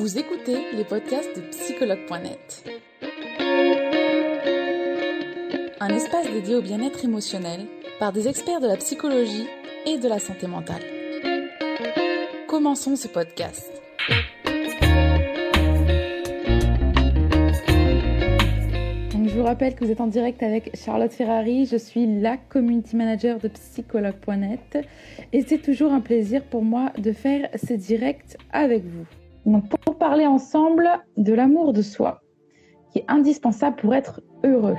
Vous 0.00 0.18
écoutez 0.18 0.56
les 0.72 0.84
podcasts 0.84 1.36
de 1.36 1.42
psychologue.net. 1.50 2.64
Un 5.78 5.88
espace 5.90 6.26
dédié 6.32 6.54
au 6.54 6.62
bien-être 6.62 7.04
émotionnel 7.04 7.66
par 7.98 8.10
des 8.10 8.26
experts 8.26 8.60
de 8.60 8.66
la 8.66 8.78
psychologie 8.78 9.46
et 9.84 9.98
de 9.98 10.08
la 10.08 10.18
santé 10.18 10.46
mentale. 10.46 10.80
Commençons 12.48 12.96
ce 12.96 13.08
podcast. 13.08 13.70
je 19.12 19.36
vous 19.36 19.44
rappelle 19.44 19.74
que 19.74 19.84
vous 19.84 19.90
êtes 19.90 20.00
en 20.00 20.06
direct 20.06 20.42
avec 20.42 20.74
Charlotte 20.76 21.12
Ferrari. 21.12 21.66
Je 21.66 21.76
suis 21.76 22.20
la 22.20 22.38
community 22.38 22.96
manager 22.96 23.38
de 23.38 23.48
psychologue.net 23.48 24.78
et 25.34 25.42
c'est 25.42 25.58
toujours 25.58 25.92
un 25.92 26.00
plaisir 26.00 26.42
pour 26.42 26.64
moi 26.64 26.90
de 26.96 27.12
faire 27.12 27.50
ces 27.54 27.76
directs 27.76 28.38
avec 28.50 28.82
vous. 28.82 29.06
Donc, 29.46 29.68
pour 29.68 29.96
parler 29.96 30.26
ensemble 30.26 30.88
de 31.16 31.32
l'amour 31.32 31.72
de 31.72 31.82
soi, 31.82 32.20
qui 32.92 32.98
est 32.98 33.04
indispensable 33.08 33.76
pour 33.76 33.94
être 33.94 34.20
heureux. 34.44 34.76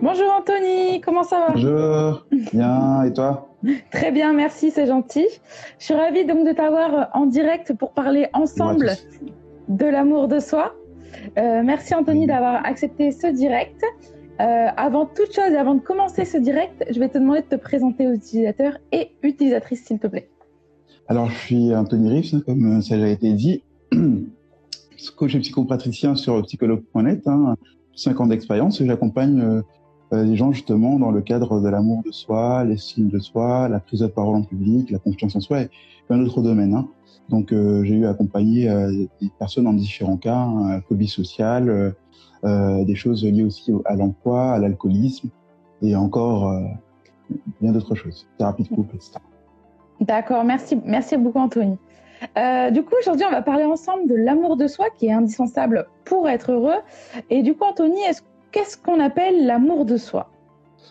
Bonjour 0.00 0.32
Anthony, 0.32 1.00
comment 1.00 1.24
ça 1.24 1.40
va? 1.40 1.52
Bonjour, 1.54 2.26
bien, 2.52 3.02
et 3.02 3.12
toi? 3.12 3.48
Très 3.90 4.12
bien, 4.12 4.32
merci, 4.32 4.70
c'est 4.70 4.86
gentil. 4.86 5.26
Je 5.78 5.86
suis 5.86 5.94
ravie 5.94 6.24
donc 6.24 6.46
de 6.46 6.52
t'avoir 6.52 7.10
en 7.14 7.26
direct 7.26 7.72
pour 7.74 7.92
parler 7.92 8.28
ensemble 8.32 8.92
de 9.68 9.86
l'amour 9.86 10.28
de 10.28 10.38
soi. 10.38 10.74
Euh, 11.36 11.62
merci 11.64 11.94
Anthony 11.94 12.26
d'avoir 12.26 12.64
accepté 12.64 13.10
ce 13.10 13.26
direct. 13.26 13.84
Euh, 14.40 14.68
avant 14.76 15.06
toute 15.06 15.34
chose 15.34 15.52
et 15.52 15.56
avant 15.56 15.74
de 15.74 15.80
commencer 15.80 16.24
ce 16.24 16.38
direct, 16.38 16.84
je 16.90 17.00
vais 17.00 17.08
te 17.08 17.18
demander 17.18 17.42
de 17.42 17.46
te 17.46 17.56
présenter 17.56 18.06
aux 18.06 18.14
utilisateurs 18.14 18.78
et 18.92 19.10
utilisatrices, 19.22 19.84
s'il 19.84 19.98
te 19.98 20.06
plaît. 20.06 20.30
Alors, 21.08 21.28
je 21.28 21.36
suis 21.38 21.74
Anthony 21.74 22.10
Riff, 22.10 22.34
comme 22.44 22.80
ça 22.80 22.94
a 22.94 23.08
été 23.08 23.32
dit, 23.32 23.64
coach 25.16 25.34
et 25.34 25.40
psychopraticien 25.40 26.14
sur 26.14 26.40
psychologue.net, 26.42 27.26
hein, 27.26 27.56
5 27.96 28.20
ans 28.20 28.26
d'expérience, 28.26 28.80
et 28.80 28.86
j'accompagne 28.86 29.40
euh, 29.40 29.62
euh, 30.12 30.22
les 30.22 30.36
gens 30.36 30.52
justement 30.52 31.00
dans 31.00 31.10
le 31.10 31.20
cadre 31.20 31.60
de 31.60 31.68
l'amour 31.68 32.02
de 32.04 32.12
soi, 32.12 32.64
l'estime 32.64 33.08
de 33.08 33.18
soi, 33.18 33.68
la 33.68 33.80
prise 33.80 34.00
de 34.00 34.06
parole 34.06 34.36
en 34.36 34.42
public, 34.42 34.90
la 34.90 34.98
confiance 34.98 35.34
en 35.34 35.40
soi 35.40 35.62
et 35.62 35.70
plein 36.06 36.18
d'autres 36.18 36.42
domaines. 36.42 36.74
Hein. 36.74 36.88
Donc, 37.28 37.52
euh, 37.52 37.82
j'ai 37.84 37.94
eu 37.94 38.06
à 38.06 38.10
accompagner 38.10 38.68
des 39.20 39.30
personnes 39.38 39.64
dans 39.64 39.72
différents 39.72 40.16
cas, 40.16 40.36
hein, 40.36 40.80
phobie 40.88 41.08
sociale, 41.08 41.94
des 42.44 42.94
choses 42.94 43.24
liées 43.24 43.44
aussi 43.44 43.72
à 43.84 43.96
l'emploi, 43.96 44.52
à 44.52 44.58
l'alcoolisme 44.58 45.30
et 45.82 45.94
encore 45.96 46.50
euh, 46.50 46.60
bien 47.60 47.72
d'autres 47.72 47.94
choses, 47.94 48.26
thérapie 48.38 48.64
de 48.64 48.68
couple, 48.68 48.96
etc. 48.96 49.14
D'accord, 50.00 50.44
merci, 50.44 50.80
merci 50.84 51.16
beaucoup 51.16 51.38
Anthony. 51.38 51.76
Euh, 52.36 52.70
du 52.70 52.82
coup, 52.82 52.94
aujourd'hui, 53.00 53.24
on 53.28 53.30
va 53.30 53.42
parler 53.42 53.64
ensemble 53.64 54.08
de 54.08 54.14
l'amour 54.14 54.56
de 54.56 54.66
soi 54.66 54.86
qui 54.96 55.06
est 55.06 55.12
indispensable 55.12 55.86
pour 56.04 56.28
être 56.28 56.52
heureux. 56.52 56.80
Et 57.30 57.42
du 57.42 57.54
coup, 57.54 57.64
Anthony, 57.64 58.00
qu'est-ce 58.50 58.76
qu'on 58.76 58.98
appelle 58.98 59.46
l'amour 59.46 59.84
de 59.84 59.96
soi? 59.96 60.28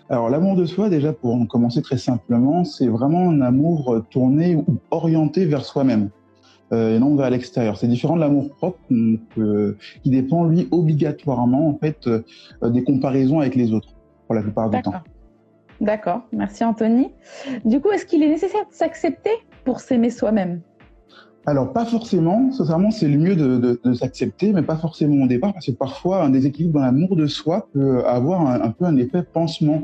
Alors, 0.10 0.30
l'amour 0.30 0.56
de 0.56 0.66
soi, 0.66 0.90
déjà, 0.90 1.12
pour 1.12 1.34
en 1.34 1.46
commencer 1.46 1.82
très 1.82 1.98
simplement, 1.98 2.64
c'est 2.64 2.88
vraiment 2.88 3.30
un 3.30 3.42
amour 3.42 4.02
tourné 4.10 4.56
ou 4.56 4.78
orienté 4.90 5.46
vers 5.46 5.66
soi-même 5.66 6.04
euh, 6.06 6.27
et 6.72 7.00
non 7.00 7.16
vers 7.16 7.30
l'extérieur. 7.30 7.78
C'est 7.78 7.88
différent 7.88 8.16
de 8.16 8.22
l'amour 8.22 8.50
propre 8.56 8.80
euh, 8.92 9.78
qui 10.04 10.10
dépend 10.10 10.46
lui 10.46 10.68
obligatoirement 10.72 11.70
en 11.70 11.78
fait 11.78 12.08
euh, 12.08 12.24
des 12.64 12.84
comparaisons 12.84 13.40
avec 13.40 13.56
les 13.56 13.74
autres 13.74 13.90
pour 14.26 14.36
la 14.36 14.42
plupart 14.42 14.70
du 14.70 14.82
temps. 14.82 14.94
D'accord, 15.80 16.22
merci 16.32 16.64
Anthony. 16.64 17.12
Du 17.64 17.80
coup, 17.80 17.92
est-ce 17.92 18.06
qu'il 18.06 18.24
est 18.24 18.30
nécessaire 18.30 18.68
de 18.68 18.74
s'accepter 18.74 19.30
pour 19.64 19.80
s'aimer 19.80 20.10
soi-même? 20.10 20.62
Alors, 21.46 21.72
pas 21.72 21.86
forcément. 21.86 22.52
Sincèrement, 22.52 22.92
c'est 22.92 23.08
le 23.08 23.18
mieux 23.18 23.36
de, 23.36 23.58
de, 23.58 23.80
de 23.82 23.94
s'accepter, 23.94 24.52
mais 24.52 24.64
pas 24.64 24.76
forcément 24.76 25.24
au 25.24 25.28
départ, 25.28 25.54
parce 25.54 25.68
que 25.68 25.72
parfois, 25.72 26.24
un 26.24 26.30
déséquilibre 26.30 26.80
dans 26.80 26.86
l'amour 26.86 27.16
de 27.16 27.28
soi 27.28 27.70
peut 27.72 28.04
avoir 28.06 28.42
un, 28.42 28.60
un, 28.60 28.72
peu 28.72 28.84
un 28.84 28.98
effet 28.98 29.24
pansement 29.24 29.82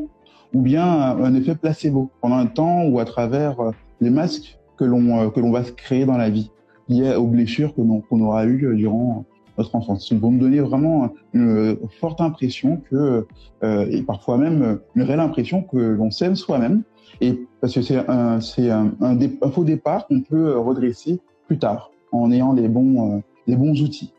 ou 0.53 0.61
bien 0.61 0.83
un 0.83 1.33
effet 1.35 1.55
placebo 1.55 2.11
pendant 2.21 2.35
un 2.35 2.47
temps 2.47 2.83
ou 2.83 2.99
à 2.99 3.05
travers 3.05 3.55
les 4.01 4.09
masques 4.09 4.59
que 4.77 4.83
l'on 4.83 5.29
que 5.31 5.39
l'on 5.39 5.51
va 5.51 5.63
se 5.63 5.71
créer 5.71 6.05
dans 6.05 6.17
la 6.17 6.29
vie 6.29 6.51
liées 6.89 7.15
aux 7.15 7.27
blessures 7.27 7.73
qu'on 7.75 8.19
aura 8.21 8.45
eues 8.45 8.75
durant 8.75 9.25
notre 9.57 9.75
enfance. 9.75 10.09
Ils 10.11 10.19
vont 10.19 10.31
me 10.31 10.39
donner 10.39 10.59
vraiment 10.59 11.11
une 11.33 11.77
forte 11.99 12.21
impression 12.21 12.81
que, 12.89 13.27
euh, 13.63 13.85
et 13.89 14.01
parfois 14.01 14.37
même 14.37 14.79
une 14.95 15.03
réelle 15.03 15.19
impression 15.19 15.61
que 15.61 15.77
l'on 15.77 16.11
s'aime 16.11 16.35
soi-même, 16.35 16.83
et 17.21 17.39
parce 17.61 17.73
que 17.73 17.81
c'est 17.81 18.09
un, 18.09 18.41
c'est 18.41 18.69
un, 18.69 18.91
un, 19.01 19.17
un, 19.19 19.51
faux 19.51 19.63
départ 19.63 20.07
qu'on 20.07 20.21
peut 20.21 20.57
redresser 20.57 21.19
plus 21.47 21.59
tard 21.59 21.91
en 22.11 22.31
ayant 22.31 22.53
les 22.53 22.67
bons, 22.67 23.17
euh, 23.17 23.19
les 23.47 23.55
bons 23.55 23.81
outils. 23.81 24.13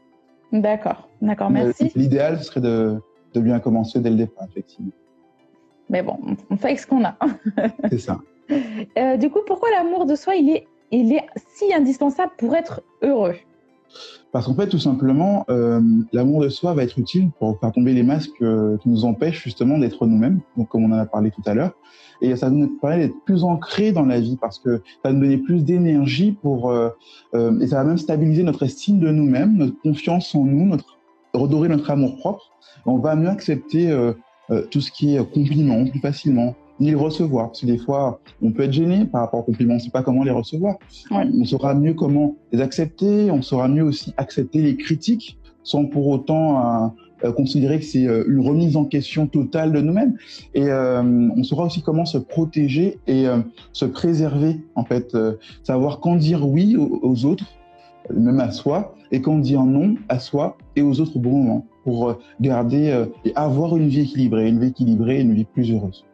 D'accord, 0.53 1.09
d'accord, 1.21 1.51
merci. 1.51 1.91
L'idéal 1.97 2.43
serait 2.43 2.61
de, 2.61 3.01
de 3.35 3.41
bien 3.41 3.59
commencer 3.59 4.01
dès 4.01 4.11
le 4.11 4.17
départ, 4.17 4.47
effectivement. 4.51 4.93
Mais 5.91 6.03
bon, 6.03 6.19
on 6.51 6.57
fait 6.57 6.69
avec 6.69 6.79
ce 6.79 6.87
qu'on 6.87 7.05
a. 7.05 7.17
c'est 7.91 7.99
ça. 7.99 8.21
Euh, 8.99 9.17
du 9.17 9.31
coup, 9.31 9.39
pourquoi 9.47 9.71
l'amour 9.71 10.05
de 10.05 10.15
soi, 10.15 10.35
il 10.37 10.51
est 10.51 10.67
il 10.95 11.13
est 11.13 11.27
si 11.55 11.73
indispensable 11.73 12.33
pour 12.39 12.55
être 12.55 12.83
heureux 13.03 13.35
Parce 14.33 14.47
qu'en 14.47 14.55
fait, 14.55 14.69
tout 14.69 14.79
simplement, 14.79 15.45
euh, 15.49 15.81
l'amour 16.13 16.43
de 16.43 16.49
soi 16.49 16.75
va 16.75 16.83
être 16.83 16.99
utile 16.99 17.31
pour 17.39 17.59
faire 17.61 17.73
tomber 17.73 17.95
les 17.95 18.03
masques 18.03 18.43
euh, 18.43 18.77
qui 18.79 18.89
nous 18.89 19.05
empêchent 19.05 19.43
justement 19.43 19.79
d'être 19.79 20.07
nous-mêmes, 20.07 20.41
donc 20.57 20.69
comme 20.69 20.85
on 20.85 20.93
en 20.93 20.99
a 20.99 21.07
parlé 21.07 21.31
tout 21.31 21.43
à 21.47 21.55
l'heure. 21.55 21.73
Et 22.21 22.37
ça 22.37 22.49
nous 22.49 22.69
permet 22.81 22.99
d'être 22.99 23.25
plus 23.25 23.45
ancré 23.45 23.93
dans 23.93 24.05
la 24.05 24.21
vie 24.21 24.37
parce 24.41 24.59
que 24.59 24.79
ça 25.03 25.09
va 25.09 25.13
nous 25.13 25.21
donner 25.21 25.39
plus 25.39 25.65
d'énergie 25.65 26.33
pour 26.33 26.71
euh, 26.71 26.91
et 27.61 27.67
ça 27.67 27.77
va 27.77 27.85
même 27.85 27.99
stabiliser 27.99 28.45
notre 28.45 28.63
estime 28.63 29.01
de 29.01 29.11
nous-mêmes, 29.11 29.57
notre 29.57 29.81
confiance 29.83 30.35
en 30.35 30.45
nous, 30.45 30.67
notre 30.67 30.99
redorer 31.35 31.69
notre 31.69 31.91
amour 31.91 32.17
propre. 32.19 32.53
On 32.87 32.99
va 32.99 33.17
mieux 33.17 33.29
accepter 33.29 33.93
tout 34.71 34.81
ce 34.81 34.93
qui 34.93 35.17
est 35.17 35.33
compliment 35.33 35.85
plus 35.85 35.99
facilement, 35.99 36.55
ni 36.81 36.89
les 36.89 36.95
recevoir. 36.95 37.49
Parce 37.49 37.61
que 37.61 37.67
des 37.67 37.79
fois, 37.79 38.21
on 38.43 38.51
peut 38.53 38.65
être 38.65 38.73
gêné 38.73 39.05
par 39.05 39.23
rapport 39.23 39.41
aux 39.41 39.45
compliments, 39.45 39.75
on 39.75 39.77
ne 39.77 39.83
sait 39.83 39.91
pas 39.91 40.03
comment 40.03 40.25
les 40.25 40.31
recevoir. 40.31 40.77
Ouais. 41.11 41.27
On 41.39 41.45
saura 41.45 41.75
mieux 41.75 41.95
comment 41.95 42.37
les 42.53 42.61
accepter, 42.61 43.31
on 43.31 43.43
saura 43.43 43.69
mieux 43.69 43.83
aussi 43.83 44.13
accepter 44.17 44.63
les 44.63 44.77
critiques 44.77 45.39
sans 45.63 45.87
pour 45.87 46.09
autant 46.09 46.93
euh, 47.25 47.33
considérer 47.33 47.79
que 47.79 47.85
c'est 47.85 48.07
euh, 48.07 48.25
une 48.29 48.47
remise 48.47 48.77
en 48.77 48.85
question 48.85 49.27
totale 49.27 49.73
de 49.73 49.81
nous-mêmes. 49.81 50.17
Et 50.55 50.65
euh, 50.65 51.03
on 51.37 51.43
saura 51.43 51.65
aussi 51.65 51.83
comment 51.83 52.05
se 52.05 52.19
protéger 52.19 52.99
et 53.07 53.27
euh, 53.27 53.39
se 53.73 53.85
préserver, 53.85 54.61
en 54.75 54.85
fait. 54.85 55.15
Euh, 55.15 55.35
savoir 55.63 56.01
quand 56.01 56.17
dire 56.17 56.47
oui 56.47 56.77
aux, 56.77 57.01
aux, 57.03 57.25
autres, 57.25 57.47
même 58.15 58.41
à 58.41 58.51
soi, 58.51 58.95
et 59.11 59.21
quand 59.21 59.39
dire 59.39 59.63
non 59.63 59.95
à 60.09 60.19
soi 60.19 60.59
et 60.77 60.83
aux 60.83 61.01
autres 61.01 61.17
au 61.17 61.21
bon 61.21 61.39
moment, 61.39 61.67
pour 61.85 62.19
garder 62.41 63.05
et 63.25 63.33
avoir 63.35 63.77
une 63.77 63.89
vie 63.89 64.01
équilibrée, 64.01 64.49
une 64.49 64.59
vie 64.59 64.69
équilibrée, 64.69 65.21
une 65.21 65.35
vie 65.35 65.45
plus 65.45 65.71
heureuse. 65.71 66.05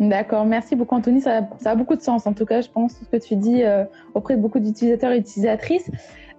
D'accord, 0.00 0.46
merci 0.46 0.76
beaucoup 0.76 0.94
Anthony, 0.94 1.20
ça, 1.20 1.46
ça, 1.58 1.72
a 1.72 1.74
beaucoup 1.74 1.94
de 1.94 2.00
sens 2.00 2.26
en 2.26 2.32
tout 2.32 2.46
cas, 2.46 2.62
je 2.62 2.70
pense, 2.70 2.94
ce 2.94 3.04
que 3.04 3.22
tu 3.22 3.36
dis 3.36 3.62
euh, 3.62 3.84
auprès 4.14 4.34
de 4.34 4.40
beaucoup 4.40 4.58
d'utilisateurs 4.58 5.12
et 5.12 5.18
utilisatrices. 5.18 5.90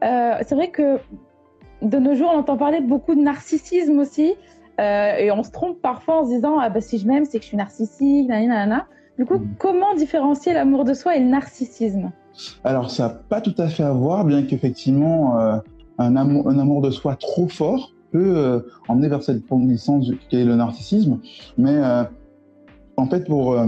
Euh, 0.04 0.34
c'est 0.42 0.56
vrai 0.56 0.72
que 0.72 0.98
de 1.84 1.98
nos 2.00 2.16
jours, 2.16 2.32
on 2.34 2.40
entend 2.40 2.58
parler 2.58 2.82
de 2.82 2.88
beaucoup 2.88 3.14
de 3.14 3.22
narcissisme 3.22 4.00
aussi, 4.00 4.34
euh, 4.80 5.16
et 5.16 5.32
on 5.32 5.44
se 5.44 5.52
trompe 5.52 5.80
parfois 5.80 6.22
en 6.22 6.26
se 6.26 6.32
disant, 6.32 6.58
ah 6.60 6.70
bah 6.70 6.82
si 6.82 6.98
je 6.98 7.06
m'aime, 7.06 7.26
c'est 7.26 7.38
que 7.38 7.44
je 7.44 7.50
suis 7.50 7.58
narcissique, 7.58 8.28
nanana. 8.28 8.88
Du 9.20 9.26
coup, 9.28 9.38
mmh. 9.38 9.56
comment 9.60 9.94
différencier 9.94 10.54
l'amour 10.54 10.84
de 10.84 10.96
soi 10.96 11.16
et 11.16 11.20
le 11.20 11.28
narcissisme? 11.28 12.12
Alors, 12.64 12.90
ça 12.90 13.04
n'a 13.04 13.10
pas 13.10 13.42
tout 13.42 13.54
à 13.60 13.68
fait 13.68 13.84
à 13.84 13.92
voir, 13.92 14.26
bien 14.26 14.42
qu'effectivement, 14.42 15.40
euh, 15.40 15.58
un, 16.00 16.16
amour, 16.16 16.50
un 16.50 16.58
amour 16.58 16.82
de 16.82 16.90
soi 16.90 17.16
trop 17.16 17.48
fort 17.48 17.94
peut 18.12 18.66
emmener 18.90 19.08
vers 19.08 19.24
cette 19.24 19.44
licence 19.52 20.12
qu'est 20.30 20.44
le 20.44 20.56
narcissisme, 20.56 21.20
mais 21.58 21.80
en 22.98 23.08
fait, 23.08 23.28
pour 23.28 23.54
euh, 23.54 23.68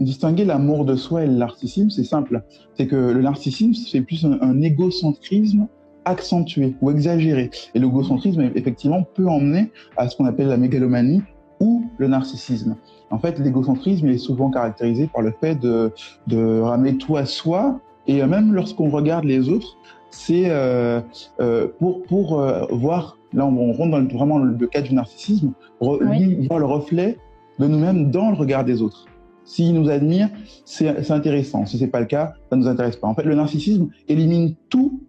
distinguer 0.00 0.44
l'amour 0.44 0.84
de 0.84 0.96
soi 0.96 1.24
et 1.24 1.26
le 1.26 1.34
narcissisme, 1.34 1.90
c'est 1.90 2.04
simple. 2.04 2.42
C'est 2.76 2.86
que 2.86 2.96
le 2.96 3.22
narcissisme, 3.22 3.74
c'est 3.74 4.00
plus 4.00 4.24
un, 4.24 4.38
un, 4.40 4.60
égocentrisme 4.60 5.66
accentué 6.04 6.74
ou 6.80 6.90
exagéré. 6.90 7.50
Et 7.74 7.78
l'égocentrisme, 7.78 8.50
effectivement, 8.54 9.02
peut 9.14 9.26
emmener 9.26 9.72
à 9.96 10.08
ce 10.08 10.16
qu'on 10.16 10.26
appelle 10.26 10.48
la 10.48 10.56
mégalomanie 10.56 11.22
ou 11.60 11.84
le 11.98 12.08
narcissisme. 12.08 12.76
En 13.10 13.18
fait, 13.18 13.38
l'égocentrisme 13.38 14.08
est 14.08 14.18
souvent 14.18 14.50
caractérisé 14.50 15.08
par 15.12 15.22
le 15.22 15.32
fait 15.40 15.58
de, 15.58 15.92
de 16.26 16.60
ramener 16.60 16.96
tout 16.98 17.16
à 17.16 17.24
soi, 17.24 17.80
et 18.06 18.24
même 18.24 18.52
lorsqu'on 18.52 18.90
regarde 18.90 19.24
les 19.24 19.48
autres, 19.48 19.76
c'est 20.10 20.44
euh, 20.46 21.00
euh, 21.40 21.68
pour, 21.78 22.02
pour 22.04 22.40
euh, 22.40 22.66
voir, 22.70 23.18
là 23.32 23.46
on, 23.46 23.72
rentre 23.72 23.90
dans 23.90 23.98
le, 23.98 24.08
vraiment 24.08 24.38
le 24.38 24.66
cas 24.66 24.80
du 24.80 24.94
narcissisme, 24.94 25.52
re, 25.80 25.98
oui. 26.00 26.46
voir 26.46 26.60
le 26.60 26.66
reflet 26.66 27.18
de 27.58 27.66
nous-mêmes 27.66 28.10
dans 28.10 28.30
le 28.30 28.36
regard 28.36 28.64
des 28.64 28.82
autres. 28.82 29.06
S'ils 29.44 29.74
nous 29.74 29.88
admirent, 29.88 30.30
c'est 30.64 31.10
intéressant. 31.10 31.66
Si 31.66 31.78
c'est 31.78 31.86
pas 31.86 32.00
le 32.00 32.06
cas, 32.06 32.34
ça 32.50 32.56
nous 32.56 32.66
intéresse 32.66 32.96
pas. 32.96 33.06
En 33.06 33.14
fait, 33.14 33.22
le 33.22 33.34
narcissisme 33.34 33.88
élimine 34.08 34.54
tout 34.68 35.00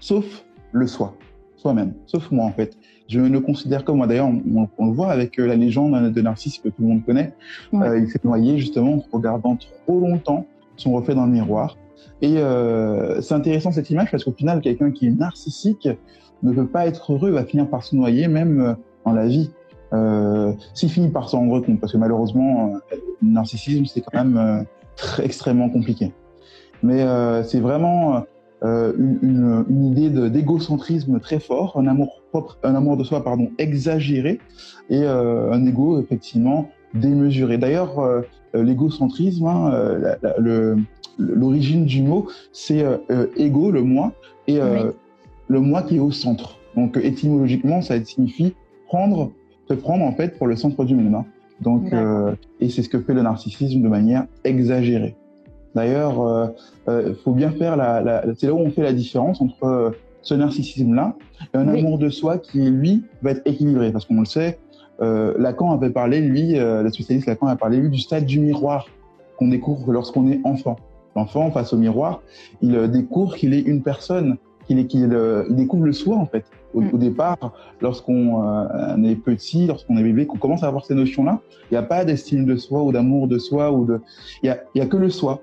sauf 0.00 0.44
le 0.72 0.86
soi, 0.86 1.16
soi-même, 1.56 1.94
sauf 2.06 2.30
moi 2.30 2.44
en 2.44 2.50
fait. 2.50 2.76
Je 3.08 3.20
me 3.20 3.40
considère 3.40 3.84
comme 3.84 3.98
moi. 3.98 4.06
D'ailleurs, 4.06 4.28
on, 4.28 4.68
on, 4.78 4.86
le 4.86 4.92
voit 4.92 5.10
avec 5.10 5.38
euh, 5.38 5.46
la 5.46 5.56
légende 5.56 6.10
de 6.10 6.20
Narcisse 6.22 6.58
que 6.58 6.68
tout 6.68 6.80
le 6.80 6.88
monde 6.88 7.04
connaît. 7.04 7.34
Ouais. 7.72 7.86
Euh, 7.86 7.98
il 7.98 8.08
s'est 8.10 8.20
noyé 8.24 8.58
justement 8.58 8.94
en 8.94 9.04
regardant 9.12 9.56
trop 9.56 10.00
longtemps 10.00 10.46
son 10.76 10.92
reflet 10.92 11.14
dans 11.14 11.26
le 11.26 11.32
miroir. 11.32 11.76
Et 12.22 12.38
euh, 12.38 13.20
c'est 13.20 13.34
intéressant 13.34 13.72
cette 13.72 13.90
image 13.90 14.10
parce 14.10 14.24
qu'au 14.24 14.32
final, 14.32 14.60
quelqu'un 14.60 14.90
qui 14.90 15.06
est 15.06 15.10
narcissique 15.10 15.88
ne 16.42 16.52
peut 16.52 16.66
pas 16.66 16.86
être 16.86 17.12
heureux, 17.12 17.30
va 17.30 17.44
finir 17.44 17.68
par 17.68 17.84
se 17.84 17.94
noyer 17.94 18.26
même 18.26 18.76
dans 19.04 19.12
la 19.12 19.26
vie. 19.26 19.50
Euh, 19.92 20.52
S'il 20.74 20.90
finit 20.90 21.08
par 21.08 21.28
s'en 21.28 21.40
rendre 21.40 21.60
compte, 21.60 21.80
parce 21.80 21.92
que 21.92 21.98
malheureusement, 21.98 22.80
euh, 22.92 22.96
le 23.22 23.28
narcissisme, 23.28 23.84
c'est 23.84 24.00
quand 24.00 24.24
même 24.24 24.36
euh, 24.36 24.62
très, 24.96 25.24
extrêmement 25.24 25.68
compliqué. 25.68 26.12
Mais 26.82 27.02
euh, 27.02 27.42
c'est 27.42 27.60
vraiment 27.60 28.24
euh, 28.62 28.92
une, 28.98 29.18
une, 29.22 29.64
une, 29.68 29.84
idée 29.86 30.30
d'égocentrisme 30.30 31.20
très 31.20 31.40
fort, 31.40 31.76
un 31.78 31.86
amour 31.86 32.22
propre, 32.30 32.58
un 32.62 32.74
amour 32.74 32.96
de 32.96 33.04
soi 33.04 33.22
pardon 33.22 33.50
exagéré 33.58 34.40
et 34.90 35.02
euh, 35.02 35.52
un 35.52 35.64
ego 35.66 36.00
effectivement 36.00 36.68
démesuré. 36.94 37.58
D'ailleurs, 37.58 37.98
euh, 37.98 38.22
l'égocentrisme, 38.54 39.46
hein, 39.46 39.72
l'origine 41.18 41.84
du 41.84 42.02
mot, 42.02 42.28
c'est 42.52 42.84
euh, 42.84 43.26
ego, 43.36 43.70
le 43.70 43.82
moi, 43.82 44.12
et 44.46 44.60
euh, 44.60 44.84
oui. 44.86 44.90
le 45.48 45.60
moi 45.60 45.82
qui 45.82 45.96
est 45.96 46.00
au 46.00 46.10
centre. 46.10 46.58
Donc 46.76 46.96
étymologiquement, 46.96 47.82
ça 47.82 48.02
signifie 48.04 48.54
prendre, 48.86 49.32
se 49.68 49.74
prendre 49.74 50.04
en 50.04 50.12
fait 50.12 50.38
pour 50.38 50.46
le 50.46 50.56
centre 50.56 50.84
du 50.84 50.94
monde. 50.94 51.14
Hein. 51.14 51.24
Donc, 51.60 51.92
euh, 51.92 52.34
et 52.60 52.68
c'est 52.68 52.82
ce 52.82 52.88
que 52.88 53.00
fait 53.00 53.14
le 53.14 53.22
narcissisme 53.22 53.80
de 53.80 53.88
manière 53.88 54.26
exagérée. 54.44 55.16
D'ailleurs, 55.74 56.54
il 56.86 56.92
euh, 56.92 57.14
faut 57.14 57.32
bien 57.32 57.50
faire 57.50 57.76
la, 57.76 58.00
la 58.00 58.24
c'est 58.36 58.46
là 58.46 58.54
où 58.54 58.58
on 58.58 58.70
fait 58.70 58.82
la 58.82 58.92
différence 58.92 59.40
entre 59.40 59.94
ce 60.22 60.34
narcissisme-là 60.34 61.16
et 61.52 61.56
un 61.56 61.68
oui. 61.68 61.80
amour 61.80 61.98
de 61.98 62.08
soi 62.08 62.38
qui, 62.38 62.70
lui, 62.70 63.04
va 63.22 63.32
être 63.32 63.42
équilibré. 63.44 63.92
Parce 63.92 64.04
qu'on 64.04 64.20
le 64.20 64.24
sait, 64.24 64.58
Lacan 65.00 65.72
avait 65.72 65.90
parlé, 65.90 66.20
lui, 66.20 66.54
le 66.54 66.88
spécialiste 66.90 67.26
Lacan 67.26 67.46
a 67.46 67.56
parlé, 67.56 67.78
lui, 67.78 67.90
du 67.90 67.98
stade 67.98 68.24
du 68.24 68.40
miroir 68.40 68.86
qu'on 69.36 69.48
découvre 69.48 69.92
lorsqu'on 69.92 70.28
est 70.30 70.40
enfant 70.44 70.76
l'enfant 71.16 71.50
face 71.50 71.72
au 71.72 71.76
miroir, 71.76 72.22
il 72.62 72.76
euh, 72.76 72.88
découvre 72.88 73.36
qu'il 73.36 73.54
est 73.54 73.60
une 73.60 73.82
personne, 73.82 74.36
qu'il 74.66 74.78
est, 74.78 74.86
qu'il 74.86 75.12
euh, 75.12 75.44
il 75.48 75.56
découvre 75.56 75.86
le 75.86 75.92
soi 75.92 76.16
en 76.16 76.26
fait. 76.26 76.44
Au, 76.74 76.80
mm. 76.80 76.90
au 76.92 76.98
départ, 76.98 77.52
lorsqu'on 77.80 78.42
euh, 78.42 79.02
est 79.04 79.16
petit, 79.16 79.66
lorsqu'on 79.66 79.96
est 79.96 80.02
bébé, 80.02 80.26
qu'on 80.26 80.38
commence 80.38 80.62
à 80.62 80.68
avoir 80.68 80.84
ces 80.84 80.94
notions-là, 80.94 81.40
il 81.70 81.74
n'y 81.74 81.78
a 81.78 81.82
pas 81.82 82.04
d'estime 82.04 82.44
de 82.44 82.56
soi 82.56 82.82
ou 82.82 82.92
d'amour 82.92 83.28
de 83.28 83.38
soi 83.38 83.72
ou 83.72 83.84
de, 83.84 84.00
il 84.42 84.46
y 84.46 84.48
a, 84.50 84.58
y 84.74 84.80
a 84.80 84.86
que 84.86 84.96
le 84.96 85.10
soi. 85.10 85.42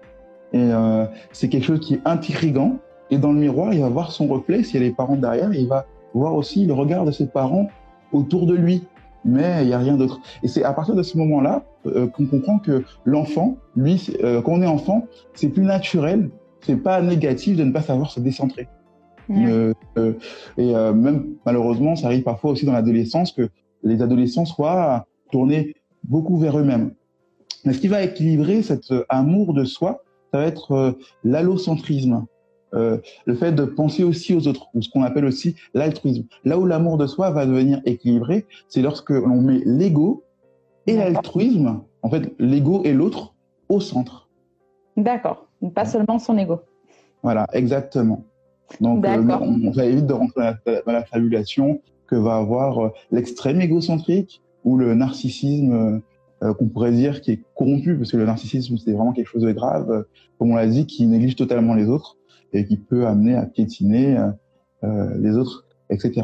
Et 0.54 0.60
euh, 0.60 1.06
c'est 1.31 1.50
quelque 1.50 1.66
chose 1.66 1.80
qui 1.80 1.95
est 1.95 2.01
intrigant. 2.06 2.78
Et 3.10 3.18
dans 3.18 3.33
le 3.33 3.39
miroir, 3.39 3.74
il 3.74 3.81
va 3.81 3.89
voir 3.89 4.12
son 4.12 4.28
reflet. 4.28 4.63
S'il 4.63 4.81
y 4.81 4.83
a 4.83 4.88
les 4.88 4.94
parents 4.94 5.16
derrière, 5.16 5.54
il 5.54 5.68
va 5.68 5.86
voir 6.13 6.36
aussi 6.36 6.66
le 6.66 6.74
regard 6.74 7.06
de 7.06 7.12
ses 7.12 7.28
parents 7.28 7.68
autour 8.12 8.45
de 8.45 8.56
lui 8.56 8.84
mais 9.24 9.62
il 9.62 9.68
n'y 9.68 9.74
a 9.74 9.77
rien 9.77 9.98
d'autre. 9.98 10.19
Et 10.42 10.48
c'est 10.48 10.63
à 10.63 10.74
partir 10.74 10.95
de 10.95 11.04
ce 11.04 11.16
moment-là 11.19 11.63
euh, 11.86 12.07
qu'on 12.07 12.25
comprend 12.25 12.57
que 12.57 12.84
l'enfant, 13.06 13.57
lui, 13.75 14.10
quand 14.19 14.54
on 14.54 14.63
est 14.63 14.68
enfant, 14.68 15.06
c'est 15.36 15.50
plus 15.50 15.63
naturel, 15.63 16.31
c'est 16.62 16.77
pas 16.77 17.01
négatif 17.01 17.57
de 17.57 17.63
ne 17.63 17.72
pas 17.72 17.81
savoir 17.81 18.10
se 18.10 18.19
décentrer. 18.19 18.68
Mmh. 19.29 19.73
Euh, 19.97 20.13
et 20.57 20.75
euh, 20.75 20.94
même 20.94 21.35
malheureusement, 21.45 21.95
ça 21.95 22.07
arrive 22.07 22.23
parfois 22.23 22.51
aussi 22.51 22.65
dans 22.65 22.73
l'adolescence 22.73 23.31
que 23.31 23.50
les 23.83 24.01
adolescents 24.01 24.45
soient 24.45 25.06
tournés 25.31 25.75
beaucoup 26.03 26.38
vers 26.38 26.57
eux-mêmes. 26.57 26.94
Mais 27.65 27.73
ce 27.73 27.79
qui 27.79 27.88
va 27.88 28.03
équilibrer 28.03 28.62
cet 28.63 28.94
amour 29.09 29.53
de 29.53 29.63
soi, 29.63 30.03
ça 30.31 30.39
va 30.39 30.45
être 30.45 30.97
l'allocentrisme. 31.23 32.25
Euh, 32.73 33.00
le 33.25 33.35
fait 33.35 33.51
de 33.51 33.65
penser 33.65 34.03
aussi 34.03 34.33
aux 34.33 34.47
autres, 34.47 34.68
ou 34.73 34.81
ce 34.81 34.89
qu'on 34.89 35.03
appelle 35.03 35.25
aussi 35.25 35.56
l'altruisme. 35.74 36.24
Là 36.45 36.57
où 36.57 36.65
l'amour 36.65 36.97
de 36.97 37.06
soi 37.06 37.29
va 37.29 37.45
devenir 37.45 37.81
équilibré, 37.85 38.45
c'est 38.69 38.81
lorsque 38.81 39.09
l'on 39.09 39.41
met 39.41 39.62
l'ego 39.65 40.24
et 40.88 40.95
l'altruisme, 40.95 41.81
en 42.01 42.09
fait, 42.09 42.33
l'ego 42.39 42.81
et 42.85 42.94
l'autre 42.94 43.33
au 43.67 43.81
centre. 43.81 44.29
D'accord, 44.95 45.47
pas 45.74 45.85
seulement 45.85 46.17
son 46.17 46.38
ego. 46.38 46.62
Voilà, 47.24 47.45
exactement. 47.53 48.24
Donc, 48.79 49.06
euh, 49.06 49.23
on, 49.41 49.73
ça 49.73 49.85
évite 49.85 50.06
de 50.06 50.13
rentrer 50.13 50.41
dans 50.41 50.71
la, 50.71 50.81
dans 50.85 50.91
la 50.91 51.03
fabulation 51.03 51.81
que 52.07 52.15
va 52.15 52.38
avoir 52.38 52.79
euh, 52.79 52.89
l'extrême 53.12 53.62
égocentrique 53.62 54.41
ou 54.63 54.77
le 54.77 54.94
narcissisme 54.95 56.01
euh, 56.44 56.53
qu'on 56.53 56.68
pourrait 56.68 56.91
dire 56.91 57.21
qui 57.21 57.31
est 57.31 57.44
corrompu, 57.56 57.95
parce 57.95 58.12
que 58.12 58.18
le 58.18 58.25
narcissisme, 58.25 58.77
c'est 58.77 58.91
vraiment 58.91 59.13
quelque 59.13 59.27
chose 59.27 59.44
de 59.44 59.51
grave, 59.51 60.06
comme 60.38 60.51
on 60.51 60.56
l'a 60.56 60.68
dit, 60.68 60.85
qui 60.85 61.06
néglige 61.06 61.35
totalement 61.35 61.75
les 61.75 61.88
autres 61.88 62.18
et 62.53 62.65
qui 62.65 62.77
peut 62.77 63.06
amener 63.07 63.35
à 63.35 63.45
piétiner 63.45 64.18
euh, 64.83 65.15
les 65.19 65.38
autres, 65.38 65.65
etc. 65.91 66.24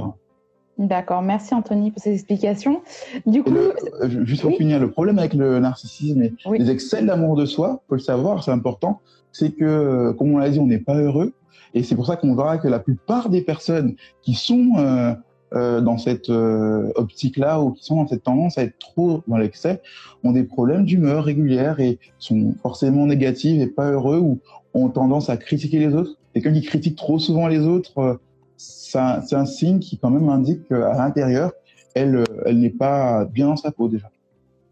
D'accord, 0.78 1.22
merci 1.22 1.54
Anthony 1.54 1.92
pour 1.92 2.02
ces 2.02 2.14
explications. 2.14 2.82
Du 3.26 3.44
coup, 3.44 3.52
le, 3.52 3.74
euh, 4.02 4.26
juste 4.26 4.42
pour 4.42 4.52
oui. 4.52 4.58
finir, 4.58 4.80
le 4.80 4.92
problème 4.92 5.18
avec 5.18 5.34
le 5.34 5.60
narcissisme 5.60 6.22
et 6.22 6.34
oui. 6.46 6.60
les 6.60 6.70
excès 6.70 7.04
d'amour 7.04 7.36
de 7.36 7.46
soi, 7.46 7.82
faut 7.90 7.96
le 7.96 8.02
savoir, 8.02 8.44
c'est 8.44 8.52
important, 8.52 9.02
c'est 9.32 9.52
que, 9.52 10.12
comme 10.18 10.34
on 10.34 10.38
l'a 10.38 10.50
dit, 10.50 10.60
on 10.60 10.68
n'est 10.68 10.78
pas 10.78 10.96
heureux, 10.96 11.34
et 11.74 11.84
c'est 11.84 11.96
pour 11.96 12.06
ça 12.06 12.16
qu'on 12.16 12.36
verra 12.36 12.58
que 12.58 12.68
la 12.68 12.80
plupart 12.80 13.30
des 13.30 13.42
personnes 13.42 13.96
qui 14.22 14.34
sont 14.34 14.72
euh, 14.78 15.14
euh, 15.54 15.80
dans 15.80 15.98
cette 15.98 16.30
euh, 16.30 16.92
optique-là 16.96 17.62
ou 17.62 17.72
qui 17.72 17.86
sont 17.86 17.96
dans 17.96 18.08
cette 18.08 18.24
tendance 18.24 18.58
à 18.58 18.64
être 18.64 18.78
trop 18.80 19.24
dans 19.28 19.38
l'excès 19.38 19.82
ont 20.26 20.34
des 20.34 20.44
problèmes 20.44 20.84
d'humeur 20.84 21.24
régulière 21.24 21.80
et 21.80 22.00
sont 22.20 22.54
forcément 22.62 23.06
négatives 23.06 23.62
et 23.62 23.68
pas 23.68 23.92
heureux 23.92 24.18
ou 24.18 24.40
ont 24.74 24.90
tendance 24.90 25.30
à 25.30 25.38
critiquer 25.38 25.80
les 25.80 25.94
autres. 25.94 26.18
Quelqu'un 26.34 26.52
qui 26.52 26.64
critique 26.64 26.98
trop 26.98 27.18
souvent 27.18 27.48
les 27.48 27.60
autres, 27.60 27.98
euh, 27.98 28.16
c'est 28.58 28.98
un, 28.98 29.22
un, 29.32 29.46
signe 29.46 29.80
qui 29.80 29.98
quand 29.98 30.10
même 30.10 30.30
indique 30.30 30.68
qu'à 30.68 30.94
l'intérieur, 30.94 31.52
elle, 31.96 32.24
elle 32.46 32.60
n'est 32.60 32.70
pas 32.70 33.26
bien 33.26 33.48
dans 33.48 33.56
sa 33.56 33.72
peau 33.72 33.88
déjà. 33.88 34.10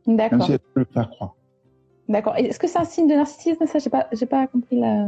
D'accord. 0.05 0.39
Même 0.39 0.47
si 0.47 0.51
elle 0.53 0.59
peut 0.59 0.81
le 0.81 0.87
faire 0.91 1.09
croire. 1.09 1.35
D'accord. 2.09 2.35
Est-ce 2.35 2.59
que 2.59 2.67
c'est 2.67 2.79
un 2.79 2.85
signe 2.85 3.07
de 3.07 3.15
narcissisme 3.15 3.65
Ça, 3.65 3.79
j'ai 3.79 3.89
pas, 3.89 4.07
j'ai 4.11 4.25
pas 4.25 4.45
compris 4.47 4.79
la. 4.79 5.07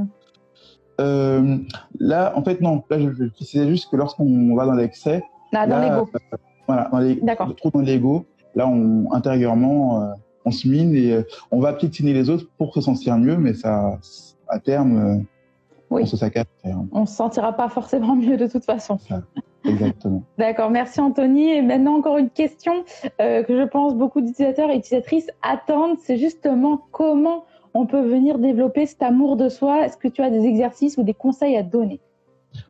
Euh, 1.00 1.58
là, 2.00 2.34
en 2.36 2.44
fait, 2.44 2.60
non. 2.62 2.84
Là, 2.90 3.00
je, 3.00 3.12
je 3.12 3.26
précisais 3.26 3.68
juste 3.68 3.92
que 3.92 3.96
lorsqu'on 3.96 4.56
va 4.56 4.66
dans 4.66 4.74
l'excès, 4.74 5.24
ah, 5.54 5.68
dans 5.68 5.80
l'ego. 5.80 6.10
Euh, 6.16 6.38
voilà, 6.68 6.90
dans 6.92 7.00
les, 7.00 7.20
trop 7.56 7.70
dans 7.72 7.82
l'ego. 7.82 8.26
Là, 8.56 8.68
on, 8.68 9.12
intérieurement, 9.12 10.02
euh, 10.02 10.14
on 10.46 10.52
se 10.52 10.68
mine 10.68 10.96
et 10.96 11.14
euh, 11.14 11.24
on 11.52 11.60
va 11.60 11.74
piétiner 11.74 12.14
les 12.14 12.30
autres 12.30 12.48
pour 12.58 12.74
se 12.74 12.82
sentir 12.82 13.18
mieux, 13.18 13.38
mais 13.38 13.54
ça, 13.54 14.00
à 14.48 14.60
terme, 14.60 14.98
euh, 14.98 15.18
oui. 15.90 16.04
on 16.04 16.06
se. 16.06 16.16
On 16.92 17.06
se 17.06 17.16
sentira 17.16 17.54
pas 17.54 17.70
forcément 17.70 18.16
mieux 18.16 18.38
de 18.38 18.48
toute 18.48 18.66
façon. 18.66 18.98
Ça, 19.00 19.24
exactement. 19.66 20.24
D'accord, 20.38 20.70
merci 20.70 21.00
Anthony. 21.00 21.50
Et 21.50 21.62
maintenant, 21.62 21.96
encore 21.96 22.18
une 22.18 22.30
question 22.30 22.84
euh, 23.22 23.44
que 23.44 23.58
je 23.58 23.68
pense 23.68 23.96
beaucoup 23.96 24.22
d'utilisateurs 24.22 24.70
et 24.70 24.78
utilisatrices 24.78 25.30
attendent, 25.42 25.98
c'est 26.00 26.18
justement 26.18 26.82
comment 26.92 27.46
on 27.74 27.86
peut 27.86 28.02
venir 28.02 28.40
développer 28.40 28.86
cet 28.86 29.04
amour 29.04 29.38
de 29.38 29.50
soi. 29.50 29.86
Est-ce 29.86 29.98
que 29.98 30.08
tu 30.08 30.22
as 30.22 30.30
des 30.30 30.46
exercices 30.46 30.98
ou 30.98 31.04
des 31.04 31.14
conseils 31.14 31.56
à 31.56 31.64
donner? 31.64 32.00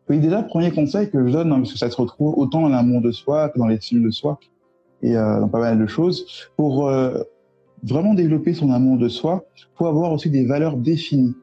Oui, 0.10 0.20
déjà, 0.20 0.44
premier 0.44 0.72
conseil 0.72 1.10
que 1.10 1.26
je 1.26 1.32
donne, 1.32 1.52
hein, 1.52 1.58
parce 1.58 1.72
que 1.72 1.78
ça 1.78 1.90
se 1.90 1.96
retrouve 1.96 2.38
autant 2.38 2.62
dans 2.62 2.70
l'amour 2.70 3.02
de 3.02 3.12
soi 3.12 3.50
que 3.50 3.58
dans 3.58 3.68
les 3.68 3.78
films 3.78 4.04
de 4.04 4.12
soi 4.12 4.40
et 5.02 5.16
euh, 5.16 5.40
dans 5.40 5.48
pas 5.48 5.60
mal 5.60 5.80
de 5.80 5.86
choses, 5.86 6.50
pour 6.56 6.88
euh, 6.88 7.22
vraiment 7.84 8.14
développer 8.14 8.54
son 8.54 8.72
amour 8.72 8.98
de 8.98 9.08
soi, 9.08 9.46
il 9.56 9.64
faut 9.76 9.86
avoir 9.86 10.12
aussi 10.12 10.30
des 10.30 10.46
valeurs 10.46 10.76
définies. 10.76 11.36